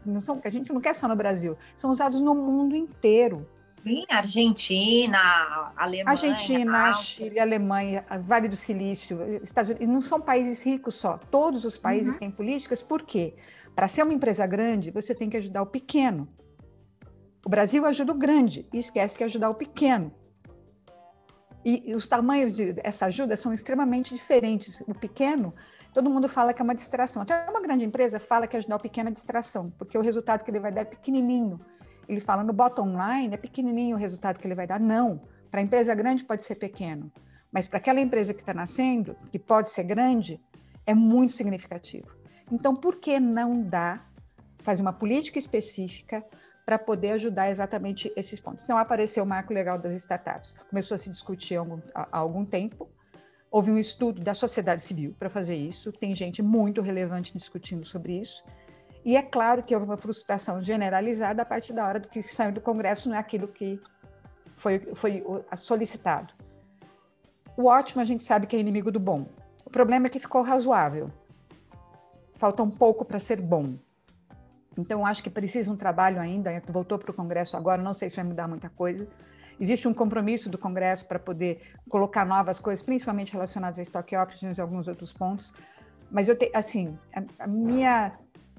Não 0.05 0.21
são, 0.21 0.41
a 0.43 0.49
gente 0.49 0.73
não 0.73 0.81
quer 0.81 0.95
só 0.95 1.07
no 1.07 1.15
Brasil, 1.15 1.57
são 1.77 1.91
usados 1.91 2.21
no 2.21 2.35
mundo 2.35 2.75
inteiro. 2.75 3.47
Sim, 3.83 4.05
Argentina, 4.09 5.73
Alemanha. 5.77 6.09
Argentina, 6.09 6.92
Chile, 6.92 7.40
Alemanha, 7.40 8.05
Vale 8.21 8.49
do 8.49 8.57
Silício, 8.57 9.21
Estados 9.42 9.71
Unidos, 9.71 9.88
não 9.88 10.01
são 10.01 10.21
países 10.21 10.62
ricos 10.62 10.95
só. 10.95 11.18
Todos 11.18 11.64
os 11.64 11.77
países 11.77 12.14
uhum. 12.14 12.21
têm 12.21 12.31
políticas, 12.31 12.81
por 12.81 13.03
quê? 13.03 13.35
Para 13.75 13.88
ser 13.88 14.05
uma 14.05 14.14
empresa 14.14 14.47
grande, 14.47 14.90
você 14.92 15.14
tem 15.14 15.29
que 15.29 15.37
ajudar 15.37 15.62
o 15.62 15.66
pequeno. 15.66 16.29
O 17.45 17.49
Brasil 17.49 17.85
ajuda 17.85 18.12
o 18.12 18.14
grande 18.14 18.68
e 18.73 18.79
esquece 18.79 19.18
que 19.18 19.25
ajudar 19.25 19.51
o 19.51 19.55
pequeno. 19.55 20.12
E, 21.64 21.90
e 21.90 21.95
os 21.95 22.07
tamanhos 22.07 22.53
dessa 22.53 23.07
ajuda 23.07 23.37
são 23.37 23.53
extremamente 23.53 24.14
diferentes. 24.14 24.81
O 24.87 24.95
pequeno, 24.95 25.53
todo 25.92 26.09
mundo 26.09 26.29
fala 26.29 26.53
que 26.53 26.62
é 26.62 26.64
uma 26.64 26.75
distração. 26.75 27.23
Até 27.23 27.51
uma 27.51 27.61
grande 27.61 27.85
empresa 27.85 28.21
fala 28.21 28.47
que 28.47 28.57
ajudar 28.57 28.77
o 28.77 28.81
pequeno 28.81 29.09
é 29.09 29.12
distração, 29.12 29.71
porque 29.77 29.99
o 29.99 30.03
resultado 30.03 30.45
que 30.45 30.51
ele 30.53 30.61
vai 30.61 30.71
dar 30.71 30.83
é 30.83 30.85
pequenininho 30.85 31.59
ele 32.12 32.20
fala 32.20 32.44
no 32.44 32.53
bottom 32.53 32.92
line, 32.92 33.35
é 33.35 33.37
pequenininho 33.37 33.96
o 33.96 33.98
resultado 33.98 34.38
que 34.38 34.46
ele 34.46 34.55
vai 34.55 34.66
dar. 34.66 34.79
Não, 34.79 35.22
para 35.51 35.61
a 35.61 35.62
empresa 35.62 35.94
grande 35.94 36.25
pode 36.25 36.44
ser 36.44 36.55
pequeno, 36.55 37.11
mas 37.51 37.66
para 37.66 37.79
aquela 37.79 38.01
empresa 38.01 38.33
que 38.33 38.40
está 38.40 38.55
nascendo, 38.55 39.16
que 39.31 39.38
pode 39.38 39.70
ser 39.70 39.85
grande, 39.85 40.40
é 40.87 40.94
muito 40.94 41.33
significativo. 41.33 42.09
Então, 42.51 42.75
por 42.75 42.96
que 42.96 43.18
não 43.20 43.62
dar, 43.62 44.11
fazer 44.59 44.83
uma 44.83 44.92
política 44.92 45.38
específica 45.38 46.25
para 46.64 46.79
poder 46.79 47.12
ajudar 47.12 47.51
exatamente 47.51 48.12
esses 48.16 48.38
pontos? 48.38 48.62
Então, 48.62 48.79
apareceu 48.79 49.25
o 49.25 49.27
marco 49.27 49.53
legal 49.53 49.79
das 49.79 49.94
startups, 49.94 50.55
começou 50.68 50.94
a 50.94 50.98
se 50.98 51.11
discutir 51.11 51.57
há 51.57 51.61
algum, 51.61 51.79
há 51.94 52.18
algum 52.18 52.44
tempo, 52.44 52.88
houve 53.51 53.70
um 53.70 53.79
estudo 53.79 54.22
da 54.22 54.33
sociedade 54.33 54.81
civil 54.81 55.14
para 55.18 55.29
fazer 55.29 55.55
isso, 55.55 55.92
tem 55.92 56.14
gente 56.14 56.42
muito 56.42 56.81
relevante 56.81 57.33
discutindo 57.33 57.85
sobre 57.85 58.18
isso, 58.18 58.42
e 59.05 59.17
é 59.17 59.23
claro 59.23 59.62
que 59.62 59.75
houve 59.75 59.87
uma 59.87 59.97
frustração 59.97 60.62
generalizada 60.62 61.43
a 61.43 61.45
partir 61.45 61.73
da 61.73 61.87
hora 61.87 61.99
do 61.99 62.09
que 62.09 62.23
saiu 62.23 62.53
do 62.53 62.61
Congresso, 62.61 63.09
não 63.09 63.17
é 63.17 63.19
aquilo 63.19 63.49
que 63.49 63.81
foi, 64.57 64.79
foi 64.95 65.25
solicitado. 65.57 66.33
O 67.57 67.67
ótimo 67.67 68.01
a 68.01 68.05
gente 68.05 68.23
sabe 68.23 68.47
que 68.47 68.55
é 68.55 68.59
inimigo 68.59 68.91
do 68.93 69.01
bom. 69.01 69.27
O 69.65 69.71
problema 69.71 70.07
é 70.07 70.11
que 70.11 70.21
ficou 70.21 70.43
razoável. 70.43 71.11
falta 72.35 72.62
um 72.62 72.71
pouco 72.71 73.05
para 73.05 73.19
ser 73.19 73.41
bom. 73.41 73.75
Então, 74.79 75.05
acho 75.05 75.23
que 75.23 75.29
precisa 75.29 75.71
um 75.71 75.77
trabalho 75.77 76.21
ainda. 76.21 76.51
Voltou 76.69 76.99
para 76.99 77.11
o 77.11 77.15
Congresso 77.15 77.57
agora, 77.57 77.83
não 77.83 77.93
sei 77.93 78.09
se 78.09 78.17
vai 78.17 78.25
mudar 78.25 78.49
muita 78.49 78.71
coisa. 78.71 79.07
Existe 79.61 79.87
um 79.87 79.93
compromisso 79.93 80.49
do 80.49 80.57
Congresso 80.57 81.07
para 81.07 81.19
poder 81.19 81.61
colocar 81.88 82.25
novas 82.25 82.59
coisas, 82.59 82.83
principalmente 82.83 83.33
relacionadas 83.33 83.79
a 83.79 83.83
stock 83.83 84.17
options 84.17 84.57
e 84.57 84.61
alguns 84.61 84.88
outros 84.88 85.12
pontos. 85.12 85.53
Mas 86.11 86.29
eu 86.29 86.37
tenho, 86.37 86.53
assim, 86.55 86.99
a, 87.15 87.45
a 87.45 87.47
minha 87.47 88.12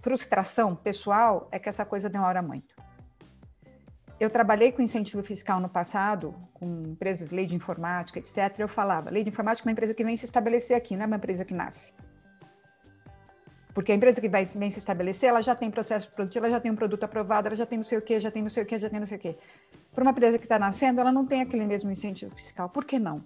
frustração 0.04 0.76
pessoal 0.76 1.48
é 1.50 1.58
que 1.58 1.70
essa 1.70 1.86
coisa 1.86 2.10
demora 2.10 2.42
muito. 2.42 2.76
Eu 4.20 4.30
trabalhei 4.30 4.72
com 4.72 4.82
incentivo 4.82 5.24
fiscal 5.24 5.60
no 5.60 5.70
passado, 5.70 6.36
com 6.54 6.84
empresas, 6.86 7.30
lei 7.32 7.46
de 7.46 7.56
informática, 7.56 8.20
etc. 8.20 8.60
Eu 8.60 8.68
falava, 8.68 9.10
lei 9.10 9.24
de 9.24 9.30
informática 9.30 9.66
é 9.66 9.68
uma 9.68 9.72
empresa 9.72 9.94
que 9.94 10.04
vem 10.04 10.16
se 10.16 10.26
estabelecer 10.26 10.76
aqui, 10.76 10.96
não 10.96 11.04
é 11.04 11.08
uma 11.08 11.16
empresa 11.16 11.44
que 11.46 11.54
nasce. 11.54 11.94
Porque 13.74 13.92
a 13.92 13.96
empresa 13.96 14.22
que 14.22 14.30
vai 14.30 14.46
vem 14.46 14.70
se 14.70 14.78
estabelecer, 14.78 15.30
ela 15.30 15.42
já 15.42 15.56
tem 15.56 15.72
processo 15.72 16.12
produtivo, 16.12 16.46
ela 16.46 16.56
já 16.56 16.62
tem 16.62 16.72
um 16.72 16.76
produto 16.76 17.06
aprovado, 17.06 17.48
ela 17.48 17.56
já 17.56 17.66
tem 17.66 17.78
não 17.78 17.84
sei 17.84 17.98
o 17.98 18.02
quê, 18.02 18.20
já 18.20 18.30
tem 18.30 18.44
não 18.44 18.50
sei 18.50 18.64
o 18.64 18.66
quê, 18.66 18.78
já 18.78 18.90
tem 18.90 19.00
não 19.00 19.08
sei 19.08 19.18
o 19.18 19.20
quê. 19.20 19.38
Para 19.94 20.04
uma 20.04 20.12
empresa 20.12 20.38
que 20.38 20.46
está 20.46 20.60
nascendo, 20.60 21.02
ela 21.02 21.12
não 21.12 21.26
tem 21.26 21.42
aquele 21.42 21.66
mesmo 21.66 21.90
incentivo 21.90 22.36
fiscal. 22.36 22.70
Por 22.70 22.86
que 22.86 23.00
não? 23.00 23.24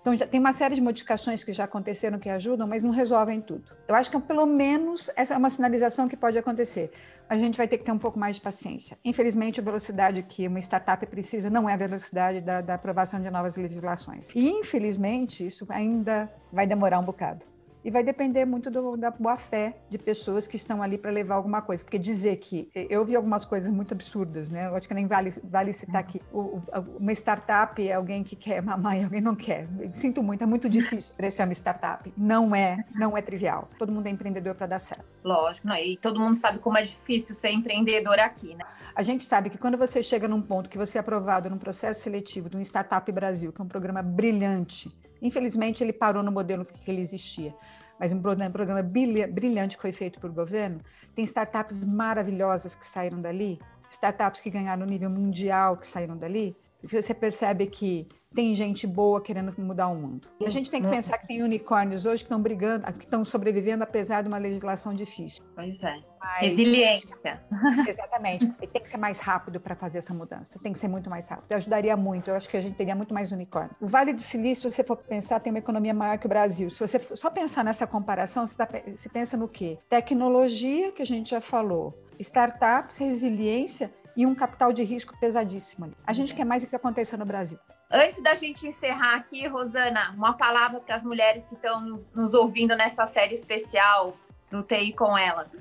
Então, 0.00 0.16
já 0.16 0.26
tem 0.26 0.40
uma 0.40 0.52
série 0.52 0.74
de 0.74 0.80
modificações 0.80 1.44
que 1.44 1.52
já 1.52 1.64
aconteceram 1.64 2.18
que 2.18 2.30
ajudam, 2.30 2.66
mas 2.66 2.82
não 2.82 2.90
resolvem 2.90 3.40
tudo. 3.40 3.64
Eu 3.86 3.94
acho 3.94 4.10
que, 4.10 4.18
pelo 4.18 4.46
menos, 4.46 5.10
essa 5.14 5.34
é 5.34 5.36
uma 5.36 5.50
sinalização 5.50 6.08
que 6.08 6.16
pode 6.16 6.38
acontecer. 6.38 6.90
A 7.28 7.36
gente 7.36 7.56
vai 7.56 7.68
ter 7.68 7.76
que 7.78 7.84
ter 7.84 7.92
um 7.92 7.98
pouco 7.98 8.18
mais 8.18 8.36
de 8.36 8.42
paciência. 8.42 8.98
Infelizmente, 9.04 9.60
a 9.60 9.62
velocidade 9.62 10.22
que 10.22 10.48
uma 10.48 10.58
startup 10.58 11.04
precisa 11.06 11.50
não 11.50 11.68
é 11.68 11.74
a 11.74 11.76
velocidade 11.76 12.40
da, 12.40 12.60
da 12.62 12.74
aprovação 12.74 13.20
de 13.20 13.30
novas 13.30 13.56
legislações. 13.56 14.30
E, 14.34 14.48
infelizmente, 14.48 15.46
isso 15.46 15.66
ainda 15.68 16.30
vai 16.50 16.66
demorar 16.66 16.98
um 16.98 17.04
bocado. 17.04 17.44
E 17.84 17.90
vai 17.90 18.02
depender 18.02 18.44
muito 18.44 18.70
do, 18.70 18.96
da 18.96 19.10
boa 19.10 19.36
fé 19.36 19.76
de 19.88 19.98
pessoas 19.98 20.46
que 20.46 20.56
estão 20.56 20.82
ali 20.82 20.98
para 20.98 21.10
levar 21.10 21.36
alguma 21.36 21.62
coisa. 21.62 21.82
Porque 21.82 21.98
dizer 21.98 22.36
que 22.36 22.70
eu 22.74 23.04
vi 23.04 23.16
algumas 23.16 23.44
coisas 23.44 23.70
muito 23.70 23.94
absurdas, 23.94 24.50
né? 24.50 24.66
Eu 24.66 24.76
acho 24.76 24.86
que 24.86 24.94
nem 24.94 25.06
vale, 25.06 25.32
vale 25.42 25.72
citar 25.72 26.00
aqui. 26.00 26.20
O, 26.32 26.60
uma 26.98 27.12
startup 27.12 27.86
é 27.86 27.94
alguém 27.94 28.22
que 28.22 28.36
quer 28.36 28.62
mamar 28.62 28.98
e 28.98 29.04
alguém 29.04 29.20
não 29.20 29.34
quer. 29.34 29.68
Eu 29.78 29.90
sinto 29.94 30.22
muito, 30.22 30.42
é 30.42 30.46
muito 30.46 30.68
difícil 30.68 31.12
crescer 31.16 31.42
uma 31.42 31.52
startup. 31.52 32.12
Não 32.16 32.54
é, 32.54 32.84
não 32.94 33.16
é 33.16 33.22
trivial. 33.22 33.68
Todo 33.78 33.92
mundo 33.92 34.06
é 34.06 34.10
empreendedor 34.10 34.54
para 34.54 34.66
dar 34.66 34.78
certo. 34.78 35.04
Lógico, 35.24 35.66
não, 35.66 35.76
e 35.76 35.96
todo 35.96 36.18
mundo 36.18 36.34
sabe 36.34 36.58
como 36.58 36.78
é 36.78 36.82
difícil 36.82 37.34
ser 37.34 37.50
empreendedor 37.50 38.18
aqui, 38.18 38.54
né? 38.54 38.64
A 38.94 39.02
gente 39.02 39.24
sabe 39.24 39.50
que 39.50 39.58
quando 39.58 39.76
você 39.78 40.02
chega 40.02 40.26
num 40.26 40.42
ponto 40.42 40.68
que 40.68 40.78
você 40.78 40.98
é 40.98 41.00
aprovado 41.00 41.48
num 41.48 41.58
processo 41.58 42.02
seletivo 42.02 42.48
de 42.48 42.56
um 42.56 42.60
Startup 42.60 43.10
Brasil, 43.12 43.52
que 43.52 43.60
é 43.60 43.64
um 43.64 43.68
programa 43.68 44.02
brilhante, 44.02 44.90
Infelizmente, 45.20 45.82
ele 45.82 45.92
parou 45.92 46.22
no 46.22 46.32
modelo 46.32 46.64
que 46.64 46.90
ele 46.90 47.00
existia. 47.00 47.54
Mas 47.98 48.12
um 48.12 48.20
programa 48.20 48.82
brilhante 48.82 49.76
que 49.76 49.82
foi 49.82 49.92
feito 49.92 50.18
por 50.18 50.30
governo. 50.30 50.80
Tem 51.14 51.24
startups 51.24 51.84
maravilhosas 51.84 52.74
que 52.74 52.86
saíram 52.86 53.20
dali, 53.20 53.58
startups 53.90 54.40
que 54.40 54.48
ganharam 54.48 54.86
nível 54.86 55.10
mundial 55.10 55.76
que 55.76 55.86
saíram 55.86 56.16
dali. 56.16 56.56
Você 56.82 57.12
percebe 57.12 57.66
que 57.66 58.08
tem 58.34 58.54
gente 58.54 58.86
boa 58.86 59.20
querendo 59.20 59.52
mudar 59.58 59.88
o 59.88 59.94
mundo. 59.94 60.28
E 60.38 60.46
a 60.46 60.50
gente 60.50 60.70
tem 60.70 60.80
que 60.80 60.86
uhum. 60.86 60.92
pensar 60.92 61.18
que 61.18 61.26
tem 61.26 61.42
unicórnios 61.42 62.06
hoje 62.06 62.22
que 62.22 62.26
estão 62.26 62.40
brigando, 62.40 62.90
que 62.92 63.04
estão 63.04 63.24
sobrevivendo 63.24 63.82
apesar 63.82 64.22
de 64.22 64.28
uma 64.28 64.38
legislação 64.38 64.94
difícil. 64.94 65.42
Pois 65.54 65.82
é. 65.82 66.00
Mas, 66.20 66.42
Resiliência. 66.42 67.42
Exatamente. 67.88 68.54
E 68.62 68.66
tem 68.66 68.82
que 68.82 68.88
ser 68.88 68.98
mais 68.98 69.18
rápido 69.18 69.58
para 69.58 69.74
fazer 69.74 69.98
essa 69.98 70.14
mudança. 70.14 70.58
Tem 70.62 70.72
que 70.72 70.78
ser 70.78 70.86
muito 70.86 71.10
mais 71.10 71.26
rápido. 71.28 71.50
Eu 71.50 71.56
ajudaria 71.56 71.96
muito. 71.96 72.30
Eu 72.30 72.36
acho 72.36 72.48
que 72.48 72.56
a 72.56 72.60
gente 72.60 72.76
teria 72.76 72.94
muito 72.94 73.12
mais 73.12 73.32
unicórnio. 73.32 73.74
O 73.80 73.88
Vale 73.88 74.12
do 74.12 74.22
Silício, 74.22 74.70
se 74.70 74.76
você 74.76 74.84
for 74.84 74.96
pensar, 74.96 75.40
tem 75.40 75.52
uma 75.52 75.58
economia 75.58 75.92
maior 75.92 76.18
que 76.18 76.26
o 76.26 76.28
Brasil. 76.28 76.70
Se 76.70 76.78
você 76.78 77.00
só 77.16 77.30
pensar 77.30 77.64
nessa 77.64 77.86
comparação, 77.86 78.46
você, 78.46 78.56
tá, 78.56 78.68
você 78.94 79.08
pensa 79.08 79.36
no 79.36 79.48
quê? 79.48 79.78
Tecnologia, 79.88 80.92
que 80.92 81.02
a 81.02 81.06
gente 81.06 81.30
já 81.30 81.40
falou. 81.40 81.98
Startups, 82.18 82.98
resiliência 82.98 83.90
e 84.16 84.24
um 84.24 84.34
capital 84.34 84.72
de 84.72 84.84
risco 84.84 85.18
pesadíssimo. 85.18 85.90
A 86.06 86.12
gente 86.12 86.34
quer 86.34 86.44
mais 86.44 86.62
o 86.62 86.66
que 86.66 86.76
aconteça 86.76 87.16
no 87.16 87.24
Brasil. 87.24 87.58
Antes 87.92 88.22
da 88.22 88.36
gente 88.36 88.68
encerrar 88.68 89.16
aqui, 89.16 89.48
Rosana, 89.48 90.12
uma 90.12 90.34
palavra 90.34 90.78
para 90.78 90.94
as 90.94 91.02
mulheres 91.02 91.44
que 91.46 91.54
estão 91.56 91.80
nos, 92.14 92.34
ouvindo 92.34 92.76
nessa 92.76 93.04
série 93.04 93.34
especial 93.34 94.16
do 94.48 94.62
TI 94.62 94.92
com 94.92 95.18
elas. 95.18 95.56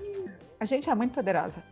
A 0.59 0.65
gente 0.65 0.87
é 0.87 0.93
muito 0.93 1.15
poderosa. 1.15 1.63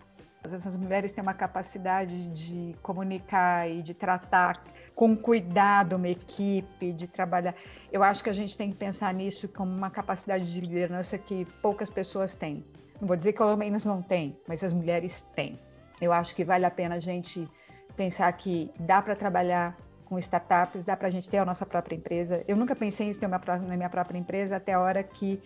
Essas 0.44 0.76
mulheres 0.76 1.12
têm 1.12 1.22
uma 1.22 1.36
capacidade 1.36 2.30
de 2.30 2.76
comunicar 2.82 3.70
e 3.70 3.84
de 3.84 3.94
tratar 3.94 4.64
com 4.96 5.16
cuidado 5.16 5.96
uma 5.96 6.08
equipe, 6.08 6.92
de 6.92 7.06
trabalhar. 7.08 7.54
Eu 7.92 8.02
acho 8.02 8.24
que 8.24 8.30
a 8.30 8.34
gente 8.34 8.58
tem 8.58 8.72
que 8.72 8.80
pensar 8.80 9.14
nisso 9.14 9.48
como 9.48 9.72
uma 9.72 9.92
capacidade 9.92 10.52
de 10.52 10.60
liderança 10.60 11.20
que 11.20 11.46
poucas 11.62 11.92
pessoas 11.92 12.36
têm. 12.36 12.66
Não 13.00 13.08
vou 13.08 13.16
dizer 13.16 13.34
que 13.34 13.44
homens 13.44 13.86
não 13.86 14.02
têm, 14.02 14.36
mas 14.48 14.64
as 14.64 14.74
mulheres 14.74 15.22
têm. 15.36 15.60
Eu 16.02 16.12
acho 16.12 16.36
que 16.36 16.44
vale 16.44 16.66
a 16.66 16.72
pena 16.72 16.96
a 16.96 17.00
gente 17.00 17.48
pensar 17.96 18.32
que 18.34 18.72
dá 18.80 19.04
para 19.04 19.16
trabalhar 19.16 19.78
com 20.08 20.18
startups, 20.20 20.84
dá 20.86 20.96
para 20.96 21.08
a 21.08 21.12
gente 21.12 21.30
ter 21.30 21.38
a 21.38 21.46
nossa 21.46 21.66
própria 21.66 21.96
empresa. 21.96 22.44
Eu 22.48 22.56
nunca 22.56 22.76
pensei 22.76 23.10
em 23.10 23.14
ter 23.14 23.26
uma 23.26 23.42
na 23.68 23.76
minha 23.76 23.90
própria 23.90 24.18
empresa 24.18 24.56
até 24.56 24.74
a 24.74 24.80
hora 24.80 25.04
que 25.04 25.42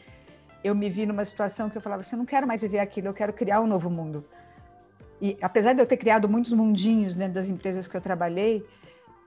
eu 0.64 0.76
me 0.76 0.90
vi 0.90 1.06
numa 1.06 1.26
situação 1.26 1.70
que 1.70 1.78
eu 1.78 1.82
falava 1.82 2.02
assim, 2.02 2.16
eu 2.16 2.20
não 2.20 2.26
quero 2.26 2.48
mais 2.48 2.62
viver 2.62 2.80
aquilo, 2.80 3.08
eu 3.08 3.14
quero 3.14 3.34
criar 3.34 3.62
um 3.62 3.68
novo 3.68 3.90
mundo. 3.90 4.24
E 5.20 5.38
apesar 5.42 5.74
de 5.74 5.82
eu 5.82 5.86
ter 5.86 5.98
criado 5.98 6.30
muitos 6.30 6.54
mundinhos 6.54 7.16
dentro 7.16 7.34
das 7.34 7.48
empresas 7.50 7.88
que 7.88 7.96
eu 7.96 8.02
trabalhei, 8.02 8.66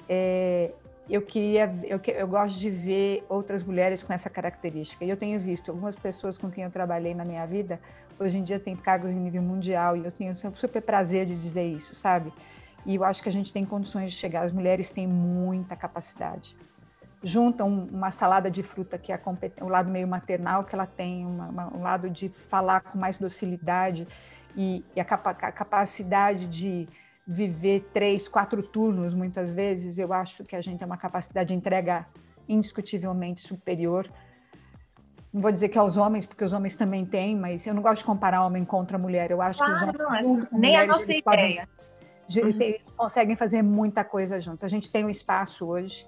é, 0.09 0.71
eu 1.09 1.23
queria, 1.23 1.73
eu, 1.85 2.01
eu 2.07 2.27
gosto 2.27 2.59
de 2.59 2.71
ver 2.71 3.25
outras 3.29 3.63
mulheres 3.63 4.03
com 4.03 4.13
essa 4.13 4.31
característica. 4.31 5.05
E 5.05 5.11
eu 5.11 5.17
tenho 5.17 5.39
visto 5.39 5.71
algumas 5.71 5.95
pessoas 5.95 6.39
com 6.39 6.51
quem 6.51 6.65
eu 6.65 6.71
trabalhei 6.71 7.15
na 7.15 7.25
minha 7.25 7.45
vida, 7.47 7.81
hoje 8.19 8.39
em 8.39 8.43
dia 8.43 8.59
têm 8.59 8.77
cargos 8.77 9.11
em 9.11 9.19
nível 9.19 9.43
mundial, 9.43 9.97
e 9.97 10.05
eu 10.05 10.13
tenho 10.13 10.35
super 10.35 10.81
prazer 10.81 11.27
de 11.27 11.37
dizer 11.37 11.65
isso, 11.65 11.95
sabe? 11.95 12.33
E 12.87 12.97
eu 12.97 13.05
acho 13.05 13.23
que 13.23 13.29
a 13.29 13.33
gente 13.33 13.53
tem 13.53 13.65
condições 13.65 14.13
de 14.13 14.19
chegar. 14.19 14.45
As 14.45 14.53
mulheres 14.53 14.91
têm 14.91 15.07
muita 15.07 15.75
capacidade. 15.75 16.57
Juntam 17.23 17.87
uma 17.91 18.11
salada 18.11 18.51
de 18.51 18.63
fruta, 18.63 18.99
que 18.99 19.11
é 19.11 19.21
o 19.63 19.69
lado 19.69 19.91
meio 19.91 20.07
maternal 20.07 20.65
que 20.65 20.75
ela 20.75 20.87
tem, 20.87 21.25
uma, 21.25 21.49
uma, 21.49 21.77
um 21.77 21.83
lado 21.83 22.11
de 22.11 22.29
falar 22.29 22.81
com 22.81 22.99
mais 22.99 23.17
docilidade 23.17 24.07
e, 24.57 24.85
e 24.95 25.01
a, 25.01 25.05
capa 25.05 25.31
a 25.31 25.53
capacidade 25.53 26.47
de 26.47 26.89
viver 27.27 27.89
três, 27.93 28.29
quatro 28.29 28.63
turnos, 28.63 29.15
muitas 29.15 29.51
vezes, 29.51 29.97
eu 29.99 30.13
acho 30.13 30.45
que 30.45 30.55
a 30.55 30.61
gente 30.61 30.79
tem 30.79 30.87
uma 30.87 30.99
capacidade 30.99 31.49
de 31.49 31.55
entrega 31.55 32.07
indiscutivelmente 32.49 33.41
superior. 33.41 34.11
Não 35.33 35.41
vou 35.41 35.51
dizer 35.51 35.69
que 35.69 35.79
aos 35.79 35.97
homens, 35.97 36.27
porque 36.27 36.45
os 36.45 36.53
homens 36.53 36.77
também 36.77 37.05
têm, 37.05 37.35
mas 37.35 37.67
eu 37.67 37.75
não 37.75 37.83
gosto 37.83 37.99
de 37.99 38.05
comparar 38.05 38.45
homem 38.45 38.65
contra 38.65 38.99
mulher. 38.99 39.31
Eu 39.31 39.43
acho 39.43 39.59
claro, 39.59 39.91
que 39.91 39.97
os 39.97 40.07
homens. 40.07 40.27
Não, 40.27 40.49
nem 40.53 40.77
a 40.77 40.87
nossa 40.87 41.13
ideia. 41.13 41.23
Podem, 41.25 41.61
Uhum. 42.29 42.61
Eles 42.61 42.95
conseguem 42.95 43.37
fazer 43.37 43.63
muita 43.63 44.05
coisa 44.05 44.41
juntos. 44.41 44.65
A 44.65 44.69
gente 44.69 44.91
tem 44.91 45.05
um 45.05 45.11
espaço 45.11 45.67
hoje 45.67 46.07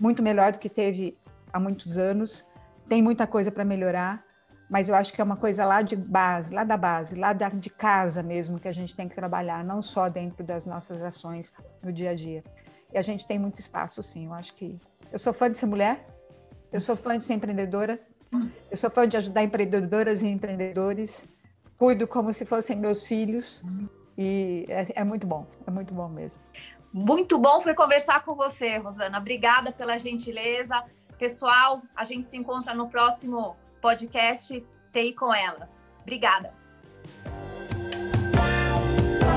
muito 0.00 0.22
melhor 0.22 0.52
do 0.52 0.58
que 0.58 0.68
teve 0.68 1.16
há 1.52 1.58
muitos 1.58 1.96
anos. 1.96 2.46
Tem 2.88 3.02
muita 3.02 3.26
coisa 3.26 3.50
para 3.50 3.64
melhorar, 3.64 4.24
mas 4.70 4.88
eu 4.88 4.94
acho 4.94 5.12
que 5.12 5.20
é 5.20 5.24
uma 5.24 5.36
coisa 5.36 5.64
lá 5.64 5.82
de 5.82 5.96
base, 5.96 6.54
lá 6.54 6.64
da 6.64 6.76
base, 6.76 7.16
lá 7.16 7.32
de 7.32 7.70
casa 7.70 8.22
mesmo 8.22 8.60
que 8.60 8.68
a 8.68 8.72
gente 8.72 8.94
tem 8.94 9.08
que 9.08 9.14
trabalhar, 9.14 9.64
não 9.64 9.82
só 9.82 10.08
dentro 10.08 10.44
das 10.44 10.64
nossas 10.64 11.02
ações 11.02 11.52
no 11.82 11.92
dia 11.92 12.10
a 12.10 12.14
dia. 12.14 12.44
E 12.92 12.98
a 12.98 13.02
gente 13.02 13.26
tem 13.26 13.38
muito 13.38 13.58
espaço, 13.58 14.02
sim. 14.02 14.26
Eu 14.26 14.34
acho 14.34 14.54
que 14.54 14.78
eu 15.10 15.18
sou 15.18 15.32
fã 15.32 15.50
de 15.50 15.58
ser 15.58 15.66
mulher, 15.66 16.06
eu 16.72 16.80
sou 16.80 16.94
fã 16.96 17.18
de 17.18 17.24
ser 17.24 17.34
empreendedora, 17.34 18.00
eu 18.70 18.76
sou 18.76 18.90
fã 18.90 19.08
de 19.08 19.16
ajudar 19.16 19.42
empreendedoras 19.42 20.22
e 20.22 20.28
empreendedores. 20.28 21.28
Cuido 21.78 22.06
como 22.06 22.32
se 22.32 22.44
fossem 22.44 22.76
meus 22.76 23.04
filhos. 23.04 23.62
E 24.16 24.64
é, 24.68 25.00
é 25.00 25.04
muito 25.04 25.26
bom, 25.26 25.46
é 25.66 25.70
muito 25.70 25.92
bom 25.92 26.08
mesmo. 26.08 26.40
Muito 26.92 27.38
bom 27.38 27.60
foi 27.60 27.74
conversar 27.74 28.24
com 28.24 28.34
você, 28.34 28.78
Rosana. 28.78 29.18
Obrigada 29.18 29.70
pela 29.70 29.98
gentileza. 29.98 30.82
Pessoal, 31.18 31.82
a 31.94 32.04
gente 32.04 32.28
se 32.28 32.36
encontra 32.36 32.74
no 32.74 32.88
próximo 32.88 33.56
podcast 33.80 34.64
TI 34.92 35.12
com 35.12 35.34
elas. 35.34 35.84
Obrigada. 36.02 36.52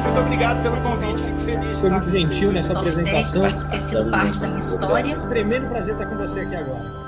Muito 0.03 0.19
obrigado 0.21 0.61
pelo 0.61 0.81
convite, 0.81 1.23
fico 1.23 1.39
feliz. 1.39 1.77
Foi 1.79 1.89
muito 1.89 2.09
gentil 2.09 2.51
nessa 2.51 2.79
apresentação. 2.79 3.41
Por 3.41 3.69
ter 3.69 3.79
sido 3.79 4.11
parte 4.11 4.39
da 4.39 4.47
minha 4.47 4.59
história. 4.59 5.27
Tremendo 5.27 5.69
prazer 5.69 5.93
estar 5.93 6.07
com 6.07 6.17
você 6.17 6.39
aqui 6.41 6.55
agora. 6.55 6.98